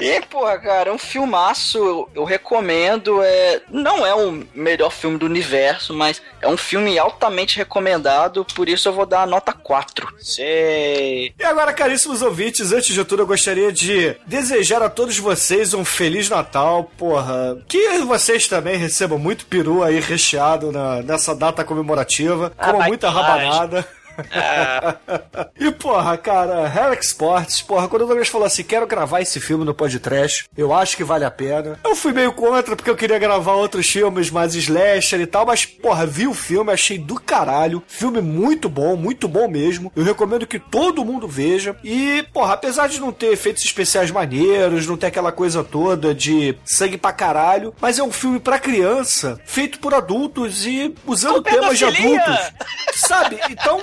[0.00, 3.22] E, porra, cara, é um filmaço, eu, eu recomendo.
[3.22, 8.66] É, não é o melhor filme do universo, mas é um filme altamente recomendado, por
[8.66, 10.08] isso eu vou dar a nota 4.
[10.18, 11.34] Sei.
[11.38, 15.84] E agora, caríssimos ouvintes, antes de tudo, eu gostaria de desejar a todos vocês um
[15.84, 17.58] Feliz Natal, porra.
[17.68, 23.84] Que vocês também recebam muito peru aí recheado na- nessa data comemorativa, Ah, muita que
[25.58, 29.64] e porra, cara, Herrick Sports, porra, quando o Douglas falou assim, quero gravar esse filme
[29.64, 31.78] no podcast, eu acho que vale a pena.
[31.84, 35.66] Eu fui meio contra porque eu queria gravar outros filmes mais slasher e tal, mas
[35.66, 37.82] porra, vi o filme, achei do caralho.
[37.86, 39.92] Filme muito bom, muito bom mesmo.
[39.94, 41.76] Eu recomendo que todo mundo veja.
[41.82, 46.56] E, porra, apesar de não ter efeitos especiais maneiros, não ter aquela coisa toda de
[46.64, 51.78] sangue pra caralho, mas é um filme pra criança, feito por adultos e usando temas
[51.78, 52.52] de adultos.
[52.94, 53.38] Sabe?
[53.50, 53.80] Então,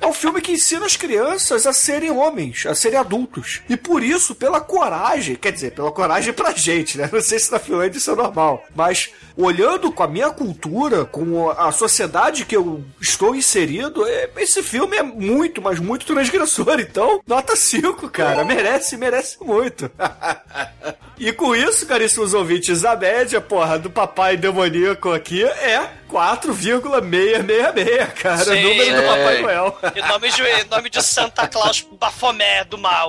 [0.00, 3.60] É um filme que ensina as crianças a serem homens, a serem adultos.
[3.68, 7.08] E por isso, pela coragem, quer dizer, pela coragem pra gente, né?
[7.12, 11.50] Não sei se na Finlândia isso é normal, mas olhando com a minha cultura, com
[11.50, 16.80] a sociedade que eu estou inserido, é- esse filme é muito, mas muito transgressor.
[16.80, 18.42] Então, nota 5, cara.
[18.44, 19.90] Merece, merece muito.
[21.20, 28.44] e com isso, caríssimos ouvintes, a média, porra, do papai demoníaco aqui é 4,666, cara.
[28.44, 28.62] Sim.
[28.62, 29.06] número do É.
[29.06, 29.78] Papai Noel.
[29.94, 33.08] Em nome de, em nome de Santa Claus Bafomé do mal.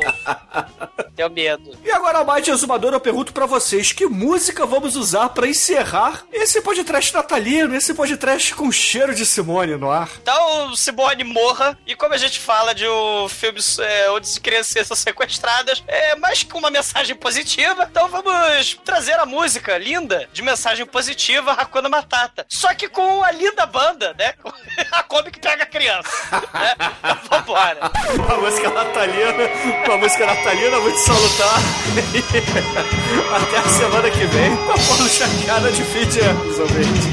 [1.15, 1.75] Tenho medo.
[1.83, 6.61] E agora, Mate Exumador, eu pergunto pra vocês: que música vamos usar pra encerrar esse
[6.61, 10.09] podcast natalino, esse podcast com cheiro de Simone no ar?
[10.21, 11.77] Então, Simone morra.
[11.87, 16.15] E como a gente fala de um filme é, onde as crianças são sequestradas, é
[16.17, 21.89] mais com uma mensagem positiva, então vamos trazer a música linda de mensagem positiva, Hakuna
[21.89, 22.45] Matata.
[22.49, 24.33] Só que com a linda banda, né?
[24.91, 26.09] A Kombi que pega a criança.
[26.53, 26.73] Né?
[26.77, 27.91] Então, vambora.
[28.13, 29.43] Uma música natalina,
[29.85, 31.59] uma música natalina muito salutar.
[33.35, 37.03] Até a semana que vem com a Paulo Chacada de fim de anos, ouvintes.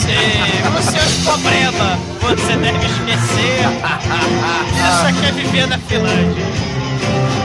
[0.00, 3.64] Sim, os seus problemas você deve esquecer.
[4.74, 7.43] Isso aqui é viver na Finlândia.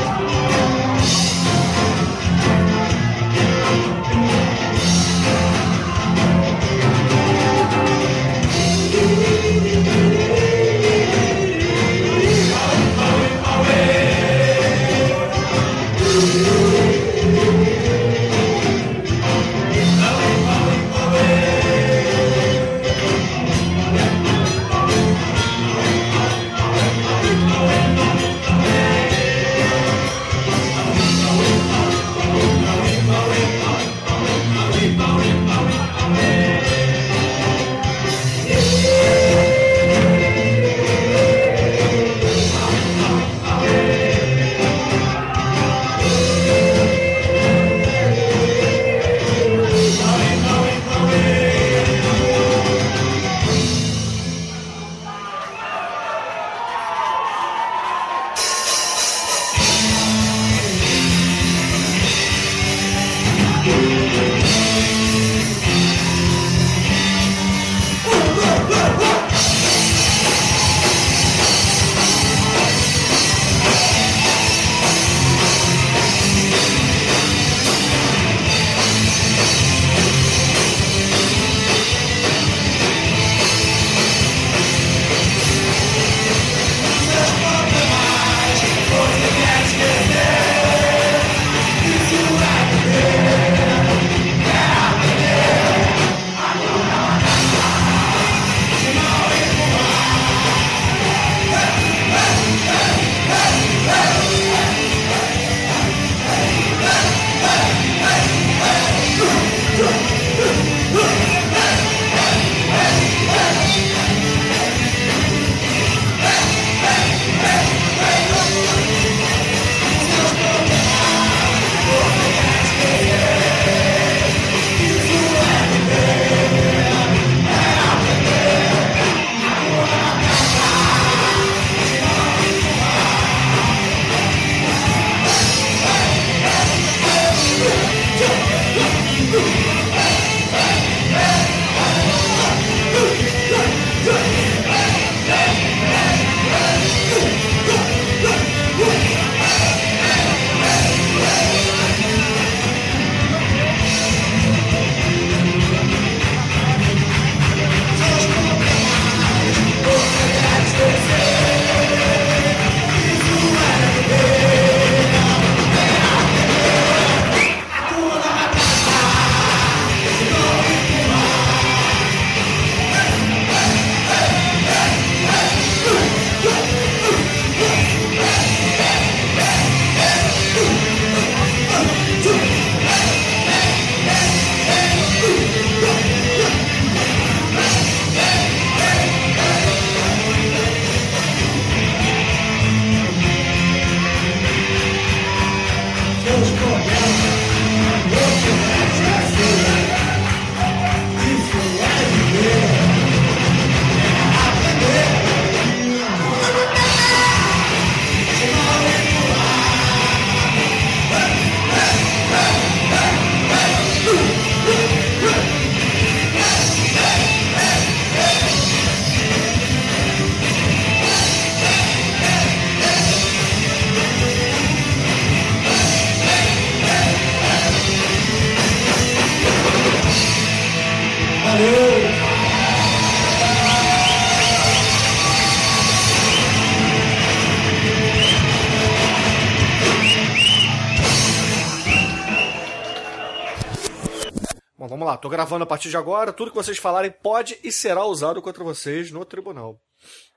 [245.22, 246.32] Tô gravando a partir de agora.
[246.32, 249.80] Tudo que vocês falarem pode e será usado contra vocês no tribunal.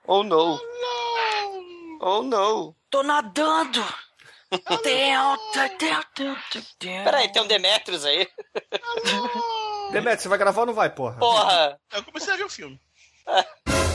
[0.06, 0.60] Oh no.
[2.00, 2.74] Oh no.
[2.90, 3.82] Tô nadando!
[4.82, 6.36] Delta, delta,
[6.78, 7.04] delta.
[7.04, 8.28] Peraí, tem um Demetrius aí.
[9.92, 11.18] Demetrio, você vai gravar ou não vai, porra?
[11.18, 11.80] Porra.
[11.92, 12.78] Eu comecei a ver o filme.